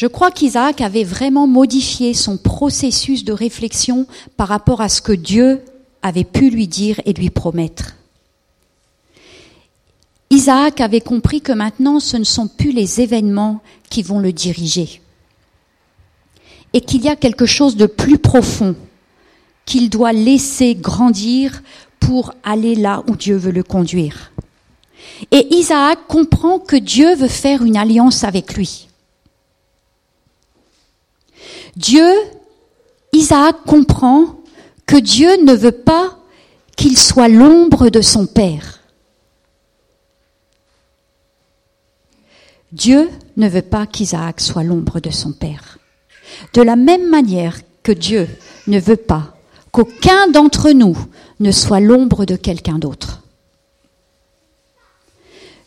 Je 0.00 0.06
crois 0.06 0.30
qu'Isaac 0.30 0.80
avait 0.80 1.04
vraiment 1.04 1.46
modifié 1.46 2.14
son 2.14 2.38
processus 2.38 3.22
de 3.22 3.34
réflexion 3.34 4.06
par 4.38 4.48
rapport 4.48 4.80
à 4.80 4.88
ce 4.88 5.02
que 5.02 5.12
Dieu 5.12 5.60
avait 6.00 6.24
pu 6.24 6.48
lui 6.48 6.66
dire 6.66 6.98
et 7.04 7.12
lui 7.12 7.28
promettre. 7.28 7.96
Isaac 10.30 10.80
avait 10.80 11.02
compris 11.02 11.42
que 11.42 11.52
maintenant 11.52 12.00
ce 12.00 12.16
ne 12.16 12.24
sont 12.24 12.48
plus 12.48 12.72
les 12.72 13.02
événements 13.02 13.60
qui 13.90 14.02
vont 14.02 14.20
le 14.20 14.32
diriger 14.32 15.02
et 16.72 16.80
qu'il 16.80 17.02
y 17.02 17.08
a 17.08 17.16
quelque 17.16 17.44
chose 17.44 17.76
de 17.76 17.84
plus 17.84 18.16
profond 18.16 18.76
qu'il 19.66 19.90
doit 19.90 20.14
laisser 20.14 20.76
grandir 20.76 21.62
pour 21.98 22.32
aller 22.42 22.74
là 22.74 23.02
où 23.06 23.16
Dieu 23.16 23.36
veut 23.36 23.52
le 23.52 23.62
conduire. 23.62 24.32
Et 25.30 25.54
Isaac 25.54 25.98
comprend 26.08 26.58
que 26.58 26.76
Dieu 26.76 27.14
veut 27.16 27.28
faire 27.28 27.62
une 27.62 27.76
alliance 27.76 28.24
avec 28.24 28.54
lui. 28.54 28.86
Dieu, 31.76 32.12
Isaac 33.12 33.56
comprend 33.66 34.40
que 34.86 34.96
Dieu 34.96 35.42
ne 35.44 35.54
veut 35.54 35.72
pas 35.72 36.18
qu'il 36.76 36.96
soit 36.98 37.28
l'ombre 37.28 37.90
de 37.90 38.00
son 38.00 38.26
Père. 38.26 38.80
Dieu 42.72 43.10
ne 43.36 43.48
veut 43.48 43.62
pas 43.62 43.86
qu'Isaac 43.86 44.40
soit 44.40 44.62
l'ombre 44.62 45.00
de 45.00 45.10
son 45.10 45.32
Père. 45.32 45.78
De 46.54 46.62
la 46.62 46.76
même 46.76 47.08
manière 47.08 47.58
que 47.82 47.92
Dieu 47.92 48.28
ne 48.66 48.78
veut 48.78 48.96
pas 48.96 49.36
qu'aucun 49.72 50.28
d'entre 50.28 50.70
nous 50.70 50.96
ne 51.40 51.50
soit 51.50 51.80
l'ombre 51.80 52.24
de 52.24 52.36
quelqu'un 52.36 52.78
d'autre. 52.78 53.22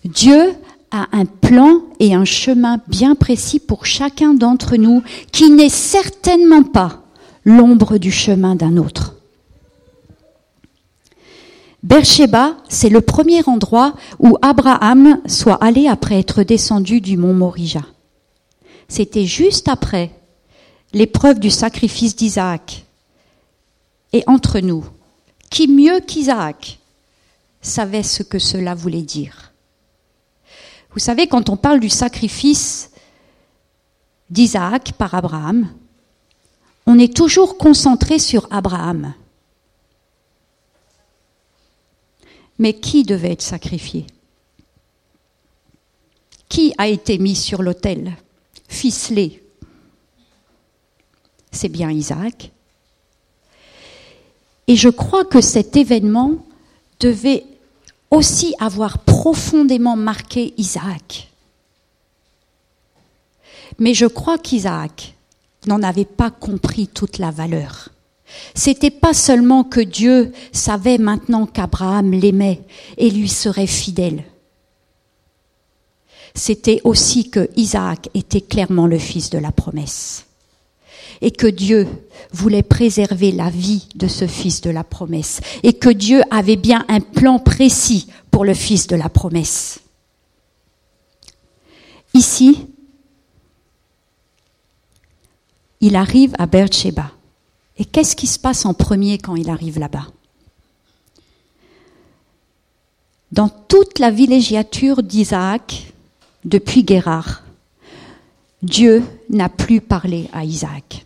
Dieu 0.05 0.55
a 0.93 1.07
un 1.11 1.25
plan 1.25 1.81
et 1.99 2.13
un 2.13 2.23
chemin 2.23 2.79
bien 2.87 3.15
précis 3.15 3.59
pour 3.59 3.85
chacun 3.85 4.33
d'entre 4.33 4.77
nous 4.77 5.03
qui 5.31 5.49
n'est 5.49 5.67
certainement 5.67 6.63
pas 6.63 7.03
l'ombre 7.43 7.97
du 7.97 8.11
chemin 8.11 8.55
d'un 8.55 8.77
autre. 8.77 9.15
Beersheba, 11.81 12.55
c'est 12.69 12.89
le 12.89 13.01
premier 13.01 13.41
endroit 13.45 13.95
où 14.19 14.37
Abraham 14.41 15.19
soit 15.25 15.61
allé 15.61 15.87
après 15.87 16.19
être 16.19 16.43
descendu 16.43 17.01
du 17.01 17.17
mont 17.17 17.33
Morija. 17.33 17.81
C'était 18.87 19.25
juste 19.25 19.67
après 19.67 20.11
l'épreuve 20.93 21.39
du 21.39 21.49
sacrifice 21.49 22.15
d'Isaac. 22.15 22.85
Et 24.13 24.23
entre 24.27 24.59
nous, 24.59 24.85
qui 25.49 25.67
mieux 25.67 25.99
qu'Isaac 25.99 26.79
savait 27.61 28.03
ce 28.03 28.21
que 28.21 28.39
cela 28.39 28.75
voulait 28.75 29.01
dire? 29.01 29.52
Vous 30.93 30.99
savez, 30.99 31.27
quand 31.27 31.49
on 31.49 31.57
parle 31.57 31.79
du 31.79 31.89
sacrifice 31.89 32.91
d'Isaac 34.29 34.93
par 34.93 35.15
Abraham, 35.15 35.67
on 36.85 36.99
est 36.99 37.15
toujours 37.15 37.57
concentré 37.57 38.19
sur 38.19 38.47
Abraham. 38.51 39.13
Mais 42.59 42.73
qui 42.73 43.03
devait 43.03 43.31
être 43.31 43.41
sacrifié? 43.41 44.05
Qui 46.47 46.73
a 46.77 46.87
été 46.87 47.17
mis 47.17 47.35
sur 47.35 47.63
l'autel, 47.63 48.15
ficelé? 48.67 49.43
C'est 51.51 51.69
bien 51.69 51.89
Isaac. 51.89 52.51
Et 54.67 54.75
je 54.75 54.89
crois 54.89 55.25
que 55.25 55.41
cet 55.41 55.75
événement 55.75 56.45
devait 56.99 57.45
aussi 58.11 58.53
avoir 58.59 58.99
profondément 58.99 59.95
marqué 59.95 60.53
Isaac. 60.57 61.31
Mais 63.79 63.93
je 63.93 64.05
crois 64.05 64.37
qu'Isaac 64.37 65.15
n'en 65.67 65.81
avait 65.81 66.05
pas 66.05 66.29
compris 66.29 66.87
toute 66.87 67.17
la 67.17 67.31
valeur. 67.31 67.89
C'était 68.55 68.91
pas 68.91 69.13
seulement 69.13 69.63
que 69.63 69.79
Dieu 69.79 70.31
savait 70.51 70.97
maintenant 70.97 71.45
qu'Abraham 71.45 72.11
l'aimait 72.11 72.61
et 72.97 73.09
lui 73.09 73.29
serait 73.29 73.67
fidèle. 73.67 74.23
C'était 76.35 76.81
aussi 76.83 77.29
que 77.29 77.49
Isaac 77.55 78.09
était 78.13 78.41
clairement 78.41 78.87
le 78.87 78.97
fils 78.97 79.29
de 79.29 79.37
la 79.37 79.51
promesse. 79.51 80.25
Et 81.25 81.31
que 81.31 81.47
Dieu 81.47 81.87
voulait 82.33 82.63
préserver 82.63 83.31
la 83.31 83.49
vie 83.49 83.87
de 83.95 84.07
ce 84.07 84.27
fils 84.27 84.59
de 84.59 84.69
la 84.69 84.83
promesse. 84.83 85.39
Et 85.63 85.71
que 85.71 85.89
Dieu 85.89 86.21
avait 86.29 86.57
bien 86.57 86.83
un 86.89 86.99
plan 86.99 87.39
précis 87.39 88.07
pour 88.29 88.43
le 88.43 88.53
fils 88.53 88.87
de 88.87 88.97
la 88.97 89.07
promesse. 89.07 89.79
Ici, 92.13 92.67
il 95.79 95.95
arrive 95.95 96.35
à 96.37 96.45
Beersheba. 96.45 97.11
Et 97.77 97.85
qu'est-ce 97.85 98.17
qui 98.17 98.27
se 98.27 98.37
passe 98.37 98.65
en 98.65 98.73
premier 98.73 99.17
quand 99.17 99.35
il 99.35 99.49
arrive 99.49 99.79
là-bas? 99.79 100.07
Dans 103.31 103.49
toute 103.49 103.97
la 103.97 104.11
villégiature 104.11 105.01
d'Isaac, 105.01 105.93
depuis 106.43 106.83
Guérard, 106.83 107.43
Dieu 108.61 109.03
n'a 109.29 109.49
plus 109.49 109.81
parlé 109.81 110.29
à 110.33 110.43
Isaac. 110.43 111.02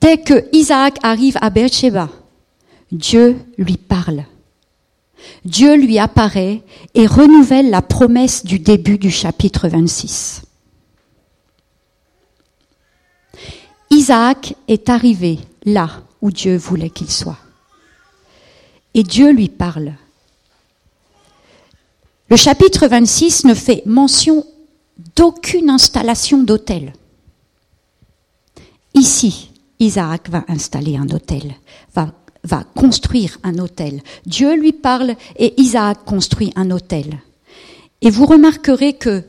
Dès 0.00 0.18
que 0.18 0.48
Isaac 0.52 0.98
arrive 1.04 1.38
à 1.40 1.50
Beersheba, 1.50 2.08
Dieu 2.90 3.38
lui 3.56 3.76
parle. 3.76 4.24
Dieu 5.44 5.76
lui 5.76 6.00
apparaît 6.00 6.62
et 6.94 7.06
renouvelle 7.06 7.70
la 7.70 7.80
promesse 7.80 8.44
du 8.44 8.58
début 8.58 8.98
du 8.98 9.12
chapitre 9.12 9.68
26. 9.68 10.42
Isaac 13.90 14.56
est 14.66 14.88
arrivé 14.88 15.38
là 15.64 15.88
où 16.20 16.32
Dieu 16.32 16.56
voulait 16.56 16.90
qu'il 16.90 17.10
soit. 17.10 17.38
Et 18.94 19.04
Dieu 19.04 19.30
lui 19.30 19.48
parle. 19.48 19.92
Le 22.30 22.36
chapitre 22.36 22.88
26 22.88 23.44
ne 23.44 23.54
fait 23.54 23.82
mention 23.86 24.44
d'aucune 25.14 25.70
installation 25.70 26.42
d'autel. 26.42 26.94
Ici, 28.94 29.50
Isaac 29.80 30.28
va 30.30 30.44
installer 30.48 30.96
un 30.96 31.08
hôtel, 31.10 31.54
va, 31.94 32.64
construire 32.74 33.38
un 33.42 33.58
hôtel. 33.58 34.02
Dieu 34.26 34.54
lui 34.54 34.72
parle 34.72 35.16
et 35.36 35.60
Isaac 35.60 36.04
construit 36.04 36.52
un 36.56 36.70
hôtel. 36.70 37.20
Et 38.00 38.10
vous 38.10 38.26
remarquerez 38.26 38.94
que 38.94 39.24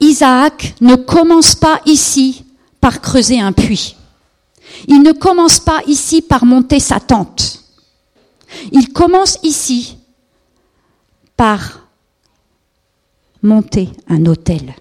Isaac 0.00 0.74
ne 0.80 0.94
commence 0.94 1.54
pas 1.54 1.80
ici 1.86 2.44
par 2.80 3.00
creuser 3.00 3.40
un 3.40 3.52
puits. 3.52 3.96
Il 4.88 5.02
ne 5.02 5.12
commence 5.12 5.58
pas 5.58 5.80
ici 5.86 6.22
par 6.22 6.44
monter 6.44 6.80
sa 6.80 7.00
tente. 7.00 7.64
Il 8.72 8.92
commence 8.92 9.38
ici 9.42 9.96
par 11.36 11.88
monter 13.42 13.90
un 14.08 14.24
hôtel. 14.26 14.74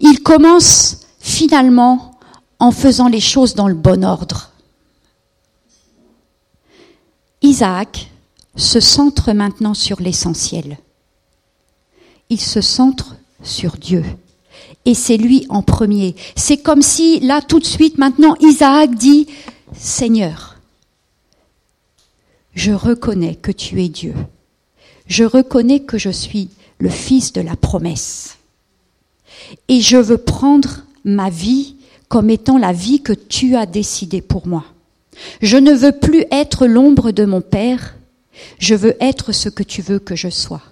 Il 0.00 0.22
commence 0.22 1.05
finalement 1.26 2.12
en 2.60 2.70
faisant 2.70 3.08
les 3.08 3.20
choses 3.20 3.56
dans 3.56 3.66
le 3.66 3.74
bon 3.74 4.04
ordre. 4.04 4.52
Isaac 7.42 8.10
se 8.54 8.78
centre 8.78 9.32
maintenant 9.32 9.74
sur 9.74 10.00
l'essentiel. 10.00 10.78
Il 12.30 12.40
se 12.40 12.60
centre 12.60 13.16
sur 13.42 13.76
Dieu 13.76 14.04
et 14.84 14.94
c'est 14.94 15.16
lui 15.16 15.46
en 15.48 15.62
premier. 15.62 16.14
C'est 16.36 16.58
comme 16.58 16.80
si, 16.80 17.18
là, 17.18 17.42
tout 17.42 17.58
de 17.58 17.64
suite, 17.64 17.98
maintenant, 17.98 18.36
Isaac 18.40 18.94
dit, 18.94 19.26
Seigneur, 19.76 20.56
je 22.54 22.70
reconnais 22.70 23.34
que 23.34 23.50
tu 23.50 23.82
es 23.82 23.88
Dieu. 23.88 24.14
Je 25.08 25.24
reconnais 25.24 25.80
que 25.80 25.98
je 25.98 26.10
suis 26.10 26.50
le 26.78 26.88
fils 26.88 27.32
de 27.32 27.40
la 27.40 27.56
promesse. 27.56 28.38
Et 29.68 29.80
je 29.80 29.96
veux 29.96 30.18
prendre 30.18 30.85
ma 31.06 31.30
vie 31.30 31.76
comme 32.08 32.28
étant 32.28 32.58
la 32.58 32.72
vie 32.72 33.00
que 33.00 33.14
tu 33.14 33.56
as 33.56 33.64
décidée 33.64 34.20
pour 34.20 34.46
moi. 34.46 34.64
Je 35.40 35.56
ne 35.56 35.72
veux 35.72 35.92
plus 35.92 36.24
être 36.30 36.66
l'ombre 36.66 37.10
de 37.10 37.24
mon 37.24 37.40
Père, 37.40 37.96
je 38.58 38.74
veux 38.74 38.94
être 39.00 39.32
ce 39.32 39.48
que 39.48 39.62
tu 39.62 39.80
veux 39.80 39.98
que 39.98 40.14
je 40.14 40.28
sois. 40.28 40.62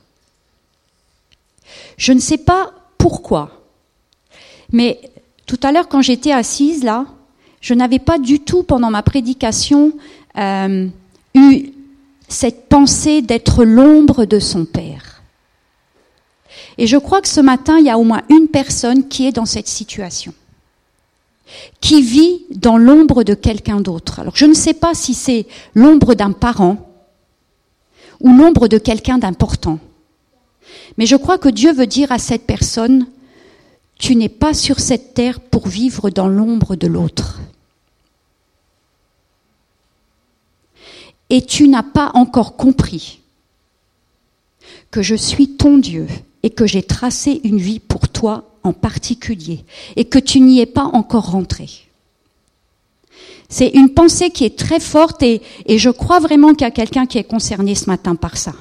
Je 1.97 2.13
ne 2.13 2.21
sais 2.21 2.39
pas 2.39 2.73
pourquoi, 2.99 3.63
mais 4.71 5.01
tout 5.47 5.59
à 5.63 5.73
l'heure, 5.73 5.89
quand 5.89 6.03
j'étais 6.03 6.33
assise 6.33 6.85
là, 6.85 7.07
je 7.61 7.73
n'avais 7.73 7.99
pas 7.99 8.19
du 8.19 8.41
tout, 8.41 8.63
pendant 8.63 8.91
ma 8.91 9.03
prédication, 9.03 9.93
euh, 10.37 10.87
eu 11.35 11.71
cette 12.29 12.69
pensée 12.69 13.23
d'être 13.23 13.65
l'ombre 13.65 14.27
de 14.27 14.39
son 14.39 14.65
Père. 14.67 15.14
Et 16.79 16.87
je 16.87 16.97
crois 16.97 17.21
que 17.21 17.29
ce 17.29 17.41
matin, 17.41 17.79
il 17.79 17.87
y 17.87 17.91
a 17.91 17.99
au 17.99 18.05
moins 18.05 18.23
une 18.31 18.49
personne 18.49 19.09
qui 19.09 19.27
est 19.27 19.33
dans 19.33 19.47
cette 19.47 19.69
situation, 19.69 20.35
qui 21.81 22.03
vit 22.03 22.45
dans 22.51 22.77
l'ombre 22.77 23.23
de 23.23 23.35
quelqu'un 23.35 23.81
d'autre. 23.81 24.21
Alors 24.21 24.37
je 24.37 24.47
ne 24.47 24.55
sais 24.55 24.75
pas 24.75 24.95
si 24.95 25.15
c'est 25.15 25.47
l'ombre 25.75 26.15
d'un 26.15 26.33
parent 26.33 26.91
ou 28.21 28.33
l'ombre 28.35 28.69
de 28.69 28.79
quelqu'un 28.79 29.19
d'important. 29.19 29.79
Mais 30.99 31.07
je 31.07 31.17
crois 31.17 31.39
que 31.39 31.49
Dieu 31.49 31.73
veut 31.73 31.87
dire 31.87 32.11
à 32.11 32.19
cette 32.19 32.47
personne, 32.47 33.07
tu 33.99 34.17
n'es 34.17 34.29
pas 34.29 34.55
sur 34.55 34.81
cette 34.81 35.15
terre 35.15 35.41
pour 35.41 35.69
vivre 35.69 36.11
dans 36.11 36.29
l'ombre 36.29 36.75
de 36.75 36.87
l'autre. 36.87 37.41
Et 41.31 41.43
tu 41.43 41.69
n'as 41.69 41.83
pas 41.83 42.11
encore 42.15 42.57
compris 42.57 43.21
que 44.91 45.03
je 45.03 45.15
suis 45.15 45.57
ton 45.57 45.79
Dieu 45.79 46.07
et 46.45 46.51
que 46.51 46.67
j'ai 46.67 46.83
tracé 46.83 47.41
une 47.43 47.57
vie 47.57 47.81
pour 47.81 48.07
toi 48.07 48.51
en 48.65 48.75
particulier 48.75 49.65
et 49.97 50.05
que 50.05 50.19
tu 50.19 50.41
n'y 50.41 50.61
es 50.61 50.67
pas 50.67 50.85
encore 50.85 51.31
rentré. 51.31 51.71
C'est 53.49 53.69
une 53.69 53.89
pensée 53.89 54.29
qui 54.29 54.45
est 54.45 54.59
très 54.59 54.79
forte 54.79 55.23
et, 55.23 55.41
je 55.67 55.89
crois 55.89 56.21
vraiment 56.21 56.53
qu'il 56.53 56.67
y 56.67 56.69
a 56.69 56.71
quelqu'un 56.71 57.07
qui 57.07 57.17
est 57.17 57.25
concerné 57.25 57.75
ce 57.75 57.87
matin 57.87 58.15
par 58.15 58.37
ça. 58.37 58.53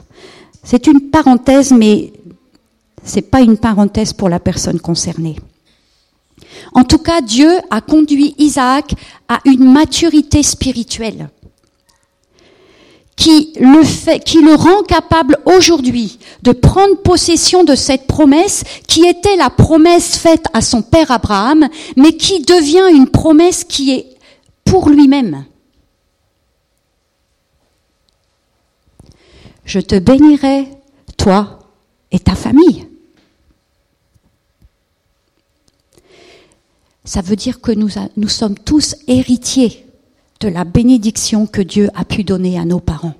C'est 0.63 0.87
une 0.87 1.09
parenthèse, 1.09 1.73
mais 1.73 2.13
c'est 3.03 3.29
pas 3.29 3.41
une 3.41 3.57
parenthèse 3.57 4.13
pour 4.13 4.29
la 4.29 4.39
personne 4.39 4.79
concernée. 4.79 5.35
En 6.73 6.85
tout 6.85 6.99
cas, 6.99 7.19
Dieu 7.19 7.49
a 7.69 7.81
conduit 7.81 8.33
Isaac 8.37 8.93
à 9.27 9.39
une 9.43 9.69
maturité 9.69 10.41
spirituelle 10.41 11.29
qui 13.23 13.53
le, 13.57 14.55
rend 14.55 14.83
capable 14.83 15.37
aujourd'hui 15.45 16.19
de 16.41 16.51
prendre 16.51 16.97
possession 16.97 17.63
de 17.63 17.73
cette 17.73 18.05
promesse 18.05 18.65
qui 18.85 19.05
était 19.05 19.37
la 19.37 19.49
promesse 19.49 20.17
faite 20.17 20.45
à 20.53 20.59
son 20.59 20.81
père 20.81 21.09
Abraham, 21.09 21.69
mais 21.95 22.17
qui 22.17 22.41
devient 22.41 22.93
une 22.93 23.07
promesse 23.07 23.63
qui 23.63 23.91
est 23.93 24.07
pour 24.65 24.89
lui-même. 24.89 25.45
je 29.65 29.79
te 29.79 29.97
bénirai, 29.97 30.67
toi 31.15 31.59
et 32.11 32.19
ta 32.19 32.35
famille. 32.35 32.85
Ça 37.05 37.21
veut 37.21 37.37
dire 37.37 37.61
que 37.61 37.71
nous 37.71 38.27
sommes 38.27 38.59
tous 38.59 38.97
héritiers 39.07 39.85
de 40.39 40.47
la 40.47 40.63
bénédiction 40.63 41.45
que 41.45 41.61
Dieu 41.61 41.89
a 41.95 42.05
pu 42.05 42.23
donner 42.23 42.59
à 42.59 42.65
nos 42.65 42.79
parents. 42.79 43.15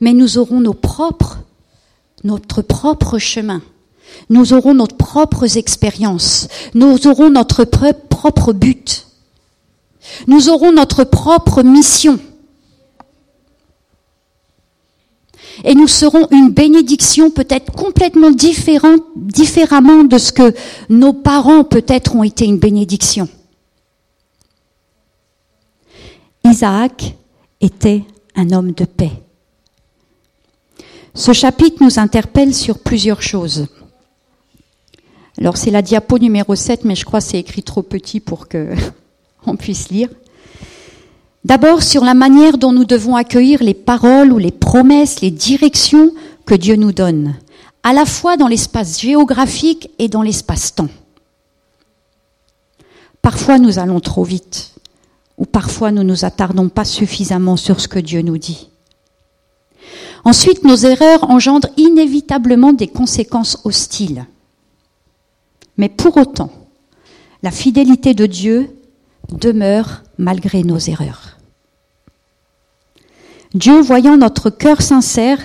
Mais 0.00 0.12
nous 0.12 0.38
aurons 0.38 0.60
nos 0.60 0.74
propres, 0.74 1.38
notre 2.24 2.62
propre 2.62 3.18
chemin. 3.18 3.62
Nous 4.28 4.52
aurons 4.52 4.74
nos 4.74 4.86
propres 4.86 5.56
expériences. 5.56 6.48
Nous 6.74 7.06
aurons 7.06 7.30
notre 7.30 7.64
propre 7.64 8.52
but. 8.52 9.06
Nous 10.26 10.48
aurons 10.48 10.72
notre 10.72 11.04
propre 11.04 11.62
mission. 11.62 12.18
Et 15.64 15.74
nous 15.74 15.88
serons 15.88 16.26
une 16.30 16.50
bénédiction 16.50 17.30
peut-être 17.30 17.72
complètement 17.72 18.30
différente, 18.30 19.02
différemment 19.14 20.04
de 20.04 20.16
ce 20.16 20.32
que 20.32 20.54
nos 20.88 21.12
parents 21.12 21.64
peut-être 21.64 22.16
ont 22.16 22.22
été 22.22 22.46
une 22.46 22.58
bénédiction. 22.58 23.28
Isaac 26.50 27.14
était 27.60 28.02
un 28.34 28.50
homme 28.50 28.72
de 28.72 28.84
paix. 28.84 29.12
Ce 31.14 31.32
chapitre 31.32 31.76
nous 31.80 32.00
interpelle 32.00 32.54
sur 32.54 32.80
plusieurs 32.80 33.22
choses. 33.22 33.68
Alors 35.38 35.56
c'est 35.56 35.70
la 35.70 35.80
diapo 35.80 36.18
numéro 36.18 36.56
7, 36.56 36.84
mais 36.84 36.96
je 36.96 37.04
crois 37.04 37.20
que 37.20 37.26
c'est 37.26 37.38
écrit 37.38 37.62
trop 37.62 37.82
petit 37.82 38.18
pour 38.18 38.48
que 38.48 38.74
on 39.46 39.54
puisse 39.54 39.90
lire. 39.90 40.08
D'abord 41.44 41.84
sur 41.84 42.04
la 42.04 42.14
manière 42.14 42.58
dont 42.58 42.72
nous 42.72 42.84
devons 42.84 43.14
accueillir 43.14 43.62
les 43.62 43.74
paroles 43.74 44.32
ou 44.32 44.38
les 44.38 44.50
promesses, 44.50 45.20
les 45.20 45.30
directions 45.30 46.10
que 46.46 46.54
Dieu 46.54 46.74
nous 46.74 46.92
donne, 46.92 47.36
à 47.84 47.92
la 47.92 48.06
fois 48.06 48.36
dans 48.36 48.48
l'espace 48.48 49.00
géographique 49.00 49.90
et 50.00 50.08
dans 50.08 50.22
l'espace-temps. 50.22 50.90
Parfois 53.22 53.58
nous 53.58 53.78
allons 53.78 54.00
trop 54.00 54.24
vite, 54.24 54.74
ou 55.40 55.46
parfois 55.46 55.90
nous 55.90 56.04
ne 56.04 56.10
nous 56.10 56.24
attardons 56.24 56.68
pas 56.68 56.84
suffisamment 56.84 57.56
sur 57.56 57.80
ce 57.80 57.88
que 57.88 57.98
Dieu 57.98 58.20
nous 58.20 58.38
dit. 58.38 58.68
Ensuite, 60.24 60.64
nos 60.64 60.76
erreurs 60.76 61.28
engendrent 61.30 61.70
inévitablement 61.78 62.74
des 62.74 62.86
conséquences 62.86 63.58
hostiles. 63.64 64.26
Mais 65.78 65.88
pour 65.88 66.18
autant, 66.18 66.52
la 67.42 67.50
fidélité 67.50 68.12
de 68.12 68.26
Dieu 68.26 68.76
demeure 69.32 70.02
malgré 70.18 70.62
nos 70.62 70.78
erreurs. 70.78 71.38
Dieu, 73.54 73.80
voyant 73.80 74.18
notre 74.18 74.50
cœur 74.50 74.82
sincère, 74.82 75.40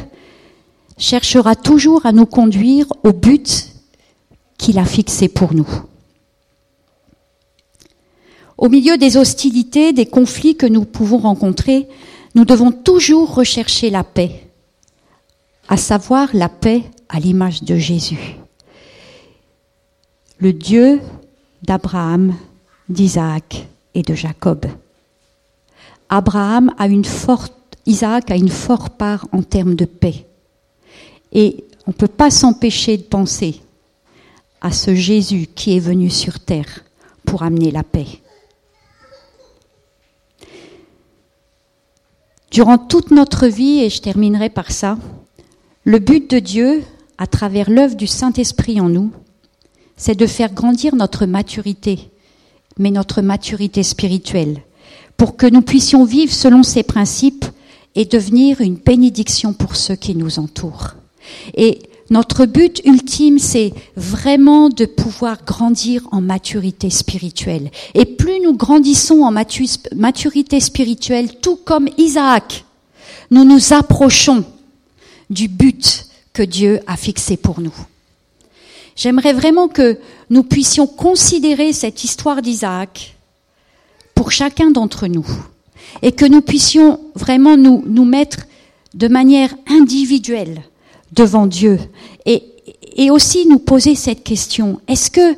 cherchera 0.98 1.56
toujours 1.56 2.06
à 2.06 2.12
nous 2.12 2.26
conduire 2.26 2.86
au 3.04 3.14
but 3.14 3.70
qu'il 4.58 4.78
a 4.78 4.86
fixé 4.86 5.30
pour 5.30 5.54
nous. 5.54 5.68
Au 8.58 8.70
milieu 8.70 8.98
des 8.98 9.18
hostilités, 9.18 9.92
des 9.92 10.06
conflits 10.06 10.56
que 10.56 10.66
nous 10.66 10.86
pouvons 10.86 11.18
rencontrer, 11.18 11.88
nous 12.36 12.46
devons 12.46 12.72
toujours 12.72 13.34
rechercher 13.34 13.90
la 13.90 14.04
paix, 14.04 14.48
à 15.68 15.78
savoir 15.78 16.30
la 16.34 16.50
paix 16.50 16.84
à 17.10 17.20
l'image 17.20 17.64
de 17.64 17.78
Jésus. 17.78 18.38
Le 20.40 20.54
Dieu 20.54 21.02
d'Abraham, 21.64 22.36
d'Isaac 22.90 23.68
et 23.94 24.04
de 24.04 24.14
Jacob. 24.14 24.66
Abraham 26.10 26.74
a 26.78 26.88
une 26.88 27.06
forte, 27.06 27.54
Isaac 27.86 28.32
a 28.32 28.36
une 28.36 28.50
forte 28.50 28.94
part 28.98 29.28
en 29.32 29.42
termes 29.42 29.76
de 29.76 29.86
paix. 29.86 30.26
Et 31.32 31.64
on 31.88 31.92
ne 31.92 31.96
peut 31.96 32.08
pas 32.08 32.30
s'empêcher 32.30 32.98
de 32.98 33.04
penser 33.04 33.62
à 34.62 34.72
ce 34.72 34.96
Jésus 34.96 35.48
qui 35.54 35.76
est 35.76 35.80
venu 35.80 36.10
sur 36.10 36.40
terre 36.40 36.84
pour 37.26 37.44
amener 37.44 37.72
la 37.72 37.84
paix. 37.84 38.08
Durant 42.56 42.78
toute 42.78 43.12
notre 43.12 43.48
vie, 43.48 43.82
et 43.82 43.90
je 43.90 44.00
terminerai 44.00 44.50
par 44.50 44.72
ça, 44.72 44.98
le 45.84 46.00
but 46.00 46.32
de 46.32 46.40
Dieu, 46.40 46.84
à 47.18 47.28
travers 47.28 47.70
l'œuvre 47.70 47.98
du 47.98 48.08
Saint-Esprit 48.08 48.80
en 48.80 48.88
nous, 48.88 49.12
c'est 49.98 50.16
de 50.16 50.26
faire 50.26 50.54
grandir 50.54 50.96
notre 50.96 51.26
maturité, 51.26 52.12
mais 52.80 52.92
notre 52.92 53.22
maturité 53.22 53.84
spirituelle, 53.84 54.62
pour 55.18 55.36
que 55.36 55.48
nous 55.48 55.64
puissions 55.64 56.06
vivre 56.06 56.32
selon 56.32 56.64
ces 56.64 56.84
principes 56.84 57.44
et 57.94 58.06
devenir 58.06 58.62
une 58.62 58.76
bénédiction 58.76 59.52
pour 59.52 59.76
ceux 59.76 59.98
qui 59.98 60.16
nous 60.16 60.40
entourent. 60.40 60.96
Notre 62.10 62.46
but 62.46 62.82
ultime, 62.86 63.40
c'est 63.40 63.74
vraiment 63.96 64.70
de 64.70 64.86
pouvoir 64.86 65.44
grandir 65.44 66.08
en 66.12 66.22
maturité 66.22 66.90
spirituelle. 66.90 67.72
Et 67.96 68.06
plus 68.06 68.40
nous 68.42 68.56
grandissons 68.56 69.22
en 69.22 69.32
maturité 69.32 70.60
spirituelle, 70.60 71.40
tout 71.40 71.56
comme 71.56 71.90
Isaac, 71.98 72.66
nous 73.32 73.44
nous 73.44 73.74
approchons 73.74 74.46
du 75.30 75.48
but 75.48 76.06
que 76.34 76.44
Dieu 76.44 76.80
a 76.86 76.96
fixé 76.96 77.38
pour 77.38 77.60
nous. 77.60 77.74
J'aimerais 78.96 79.34
vraiment 79.34 79.68
que 79.68 79.98
nous 80.30 80.44
puissions 80.44 80.88
considérer 80.88 81.74
cette 81.74 82.04
histoire 82.04 82.42
d'Isaac 82.42 83.16
pour 84.14 84.32
chacun 84.32 84.72
d'entre 84.72 85.08
nous 85.08 85.28
et 86.02 86.12
que 86.12 86.26
nous 86.26 86.42
puissions 86.42 87.00
vraiment 87.16 87.58
nous, 87.58 88.06
mettre 88.06 88.46
de 88.94 89.08
manière 89.08 89.54
individuelle 89.68 90.62
devant 91.16 91.48
Dieu 91.48 91.80
et, 92.26 92.44
et 92.96 93.12
aussi 93.12 93.48
nous 93.48 93.60
poser 93.60 93.96
cette 93.96 94.24
question. 94.24 94.82
Est-ce 94.88 95.10
que, 95.10 95.36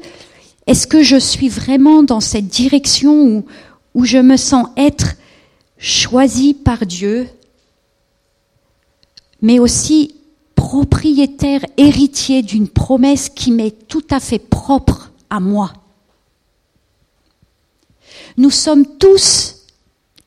est-ce 0.66 0.88
que 0.88 1.04
je 1.04 1.18
suis 1.18 1.50
vraiment 1.50 2.04
dans 2.04 2.20
cette 2.20 2.48
direction 2.48 3.24
où, 3.24 3.46
où 3.94 4.06
je 4.06 4.18
me 4.18 4.38
sens 4.38 4.68
être 4.78 5.16
choisi 5.78 6.54
par 6.54 6.86
Dieu, 6.86 7.28
mais 9.42 9.60
aussi 9.60 10.16
propriétaire, 10.56 11.64
héritier 11.78 12.42
d'une 12.42 12.68
promesse 12.68 13.30
qui 13.30 13.52
m'est 13.52 13.88
tout 13.88 14.06
à 14.10 14.20
fait 14.20 14.40
propre 14.40 15.12
à 15.30 15.40
moi? 15.40 15.74
Nous 18.38 18.52
sommes 18.52 18.86
tous 18.98 19.66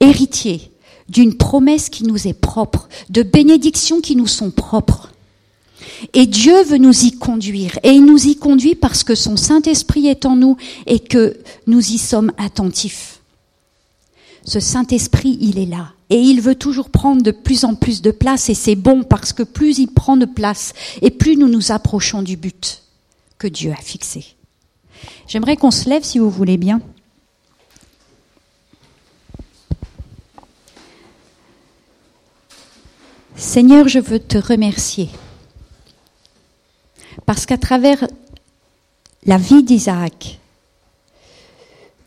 héritiers 0.01 0.73
d'une 1.09 1.37
promesse 1.37 1.89
qui 1.89 2.05
nous 2.05 2.29
est 2.29 2.35
propre, 2.35 2.89
de 3.09 3.23
bénédictions 3.23 4.01
qui 4.01 4.15
nous 4.15 4.29
sont 4.29 4.51
propres. 4.51 5.11
Et 6.15 6.27
Dieu 6.27 6.63
veut 6.65 6.79
nous 6.79 7.05
y 7.05 7.13
conduire. 7.13 7.79
Et 7.83 7.91
il 7.91 8.05
nous 8.05 8.27
y 8.27 8.37
conduit 8.37 8.75
parce 8.75 9.05
que 9.05 9.15
son 9.15 9.37
Saint-Esprit 9.37 10.07
est 10.07 10.27
en 10.27 10.37
nous 10.37 10.57
et 10.87 10.99
que 11.01 11.37
nous 11.67 11.81
y 11.81 11.99
sommes 11.99 12.33
attentifs. 12.39 13.21
Ce 14.45 14.61
Saint-Esprit, 14.61 15.39
il 15.41 15.59
est 15.59 15.67
là. 15.67 15.93
Et 16.09 16.19
il 16.19 16.41
veut 16.41 16.57
toujours 16.57 16.91
prendre 16.91 17.23
de 17.23 17.31
plus 17.31 17.65
en 17.65 17.75
plus 17.75 18.03
de 18.03 18.11
place 18.11 18.49
et 18.49 18.55
c'est 18.55 18.75
bon 18.75 19.05
parce 19.05 19.33
que 19.33 19.45
plus 19.45 19.79
il 19.79 19.89
prend 19.89 20.17
de 20.17 20.27
place 20.27 20.73
et 21.03 21.11
plus 21.11 21.37
nous 21.37 21.49
nous 21.49 21.71
approchons 21.71 22.23
du 22.23 22.37
but 22.37 22.83
que 23.39 23.47
Dieu 23.47 23.71
a 23.71 23.81
fixé. 23.81 24.25
J'aimerais 25.29 25.57
qu'on 25.57 25.71
se 25.71 25.89
lève 25.89 26.03
si 26.03 26.19
vous 26.19 26.31
voulez 26.31 26.57
bien. 26.57 26.81
Seigneur, 33.37 33.89
je 33.89 34.01
veux 34.01 34.19
te 34.19 34.37
remercier 34.37 35.09
parce 37.27 37.47
qu'à 37.47 37.59
travers 37.59 38.07
la 39.25 39.37
vie 39.37 39.63
d'Isaac, 39.63 40.39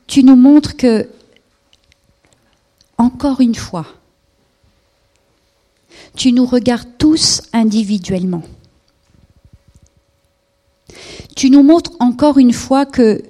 tu 0.07 0.23
nous 0.23 0.35
montres 0.35 0.75
que 0.75 1.09
encore 2.97 3.41
une 3.41 3.55
fois, 3.55 3.85
tu 6.15 6.31
nous 6.31 6.45
regardes 6.45 6.89
tous 6.97 7.41
individuellement. 7.53 8.43
Tu 11.35 11.49
nous 11.49 11.63
montres 11.63 11.91
encore 11.99 12.37
une 12.37 12.53
fois 12.53 12.85
que, 12.85 13.23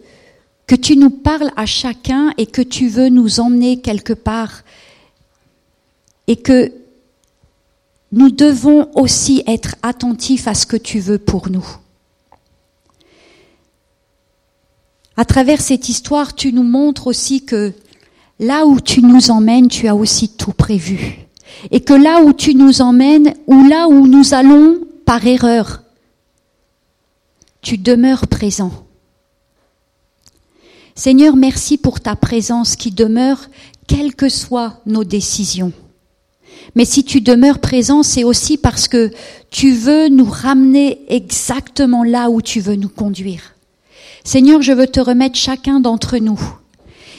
tu 0.81 0.97
nous 0.97 1.11
parles 1.11 1.51
à 1.55 1.67
chacun 1.67 2.33
et 2.37 2.47
que 2.47 2.61
tu 2.61 2.87
veux 2.87 3.09
nous 3.09 3.39
emmener 3.39 3.79
quelque 3.79 4.13
part 4.13 4.63
et 6.25 6.35
que 6.35 6.71
nous 8.13 8.29
devons 8.29 8.91
aussi 8.95 9.43
être 9.47 9.75
attentifs 9.81 10.47
à 10.47 10.53
ce 10.53 10.67
que 10.67 10.77
tu 10.77 10.99
veux 10.99 11.17
pour 11.17 11.49
nous. 11.49 11.65
À 15.17 15.25
travers 15.25 15.59
cette 15.59 15.89
histoire, 15.89 16.35
tu 16.35 16.53
nous 16.53 16.63
montres 16.63 17.07
aussi 17.07 17.43
que 17.43 17.73
là 18.39 18.67
où 18.67 18.79
tu 18.79 19.01
nous 19.01 19.31
emmènes, 19.31 19.67
tu 19.67 19.87
as 19.87 19.95
aussi 19.95 20.29
tout 20.29 20.53
prévu. 20.53 21.25
Et 21.71 21.81
que 21.81 21.93
là 21.93 22.21
où 22.21 22.33
tu 22.33 22.53
nous 22.53 22.81
emmènes, 22.81 23.33
ou 23.47 23.67
là 23.67 23.87
où 23.87 24.05
nous 24.07 24.35
allons 24.35 24.81
par 25.05 25.25
erreur, 25.25 25.81
tu 27.61 27.79
demeures 27.79 28.27
présent. 28.27 28.71
Seigneur, 30.93 31.35
merci 31.35 31.79
pour 31.79 31.99
ta 31.99 32.15
présence 32.15 32.75
qui 32.75 32.91
demeure 32.91 33.49
quelles 33.87 34.13
que 34.13 34.29
soient 34.29 34.81
nos 34.85 35.03
décisions. 35.03 35.73
Mais 36.75 36.85
si 36.85 37.03
tu 37.03 37.21
demeures 37.21 37.59
présent, 37.59 38.03
c'est 38.03 38.23
aussi 38.23 38.57
parce 38.57 38.87
que 38.87 39.11
tu 39.49 39.73
veux 39.73 40.09
nous 40.09 40.25
ramener 40.25 40.99
exactement 41.07 42.03
là 42.03 42.29
où 42.29 42.41
tu 42.41 42.59
veux 42.59 42.75
nous 42.75 42.89
conduire. 42.89 43.53
Seigneur, 44.23 44.61
je 44.61 44.71
veux 44.71 44.87
te 44.87 44.99
remettre 44.99 45.35
chacun 45.35 45.79
d'entre 45.79 46.17
nous. 46.17 46.39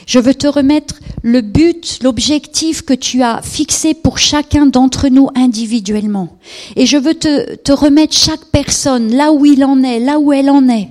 Je 0.05 0.19
veux 0.19 0.35
te 0.35 0.47
remettre 0.47 0.95
le 1.23 1.41
but, 1.41 1.99
l'objectif 2.03 2.83
que 2.83 2.93
tu 2.93 3.23
as 3.23 3.41
fixé 3.41 3.93
pour 3.93 4.19
chacun 4.19 4.67
d'entre 4.67 5.07
nous 5.09 5.29
individuellement. 5.35 6.37
Et 6.75 6.85
je 6.85 6.97
veux 6.97 7.15
te, 7.15 7.71
remettre 7.71 8.13
chaque 8.13 8.45
personne 8.51 9.15
là 9.15 9.31
où 9.31 9.45
il 9.45 9.63
en 9.65 9.81
est, 9.83 9.99
là 9.99 10.19
où 10.19 10.31
elle 10.31 10.49
en 10.49 10.69
est. 10.69 10.89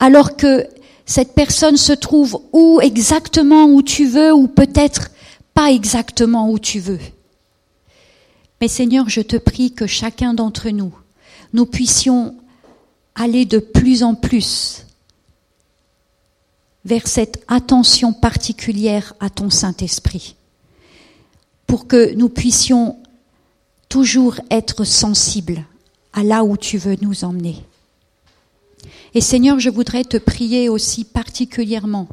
Alors 0.00 0.36
que 0.36 0.66
cette 1.04 1.34
personne 1.34 1.76
se 1.76 1.92
trouve 1.92 2.40
où 2.52 2.80
exactement 2.82 3.66
où 3.66 3.82
tu 3.82 4.06
veux 4.06 4.32
ou 4.32 4.46
peut-être 4.46 5.10
pas 5.56 5.72
exactement 5.72 6.50
où 6.50 6.58
tu 6.58 6.80
veux. 6.80 7.00
Mais 8.60 8.68
Seigneur, 8.68 9.08
je 9.08 9.22
te 9.22 9.36
prie 9.36 9.72
que 9.72 9.86
chacun 9.86 10.34
d'entre 10.34 10.68
nous, 10.68 10.94
nous 11.54 11.64
puissions 11.64 12.36
aller 13.14 13.46
de 13.46 13.58
plus 13.58 14.02
en 14.02 14.14
plus 14.14 14.84
vers 16.84 17.08
cette 17.08 17.42
attention 17.48 18.12
particulière 18.12 19.14
à 19.18 19.30
ton 19.30 19.48
Saint-Esprit, 19.48 20.36
pour 21.66 21.86
que 21.86 22.12
nous 22.14 22.28
puissions 22.28 22.98
toujours 23.88 24.38
être 24.50 24.84
sensibles 24.84 25.64
à 26.12 26.22
là 26.22 26.44
où 26.44 26.58
tu 26.58 26.76
veux 26.76 26.98
nous 27.00 27.24
emmener. 27.24 27.56
Et 29.14 29.22
Seigneur, 29.22 29.58
je 29.58 29.70
voudrais 29.70 30.04
te 30.04 30.18
prier 30.18 30.68
aussi 30.68 31.04
particulièrement 31.04 32.08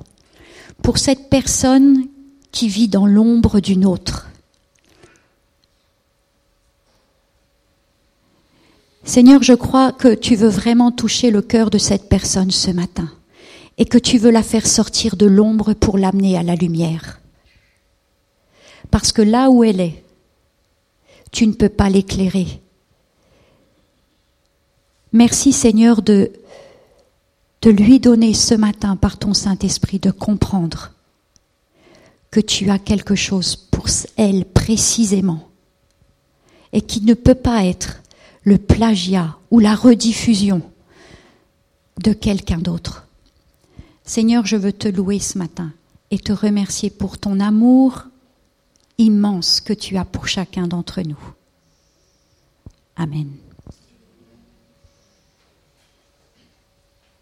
pour 0.81 0.97
cette 0.97 1.29
personne 1.29 2.07
qui 2.53 2.69
vit 2.69 2.87
dans 2.87 3.07
l'ombre 3.07 3.59
d'une 3.59 3.83
autre. 3.83 4.29
Seigneur, 9.03 9.43
je 9.43 9.53
crois 9.53 9.91
que 9.91 10.13
tu 10.13 10.35
veux 10.35 10.47
vraiment 10.47 10.91
toucher 10.91 11.29
le 11.29 11.41
cœur 11.41 11.69
de 11.69 11.77
cette 11.77 12.07
personne 12.07 12.51
ce 12.51 12.71
matin 12.71 13.11
et 13.77 13.85
que 13.85 13.97
tu 13.97 14.17
veux 14.17 14.29
la 14.29 14.43
faire 14.43 14.67
sortir 14.67 15.17
de 15.17 15.25
l'ombre 15.25 15.73
pour 15.73 15.97
l'amener 15.97 16.37
à 16.37 16.43
la 16.43 16.55
lumière. 16.55 17.19
Parce 18.91 19.11
que 19.11 19.23
là 19.23 19.49
où 19.49 19.63
elle 19.63 19.81
est, 19.81 20.03
tu 21.31 21.47
ne 21.47 21.53
peux 21.53 21.69
pas 21.69 21.89
l'éclairer. 21.89 22.61
Merci 25.11 25.51
Seigneur 25.51 26.03
de, 26.03 26.31
de 27.63 27.71
lui 27.71 27.99
donner 27.99 28.35
ce 28.35 28.53
matin 28.53 28.95
par 28.95 29.17
ton 29.17 29.33
Saint-Esprit 29.33 29.99
de 29.99 30.11
comprendre 30.11 30.91
que 32.33 32.39
tu 32.39 32.71
as 32.71 32.79
quelque 32.79 33.13
chose 33.13 33.55
pour 33.55 33.85
elle 34.17 34.45
précisément 34.45 35.49
et 36.71 36.81
qui 36.81 37.01
ne 37.01 37.13
peut 37.13 37.35
pas 37.35 37.63
être 37.63 38.01
le 38.41 38.57
plagiat 38.57 39.37
ou 39.51 39.59
la 39.59 39.75
rediffusion 39.75 40.63
de 42.01 42.11
quelqu'un 42.11 42.57
d'autre. 42.57 43.05
Seigneur, 44.03 44.47
je 44.47 44.55
veux 44.55 44.73
te 44.73 44.87
louer 44.87 45.19
ce 45.19 45.37
matin 45.37 45.73
et 46.09 46.17
te 46.17 46.33
remercier 46.33 46.89
pour 46.89 47.19
ton 47.19 47.39
amour 47.39 48.05
immense 48.97 49.61
que 49.61 49.73
tu 49.73 49.97
as 49.97 50.05
pour 50.05 50.27
chacun 50.27 50.65
d'entre 50.65 51.03
nous. 51.03 51.19
Amen. 52.95 53.29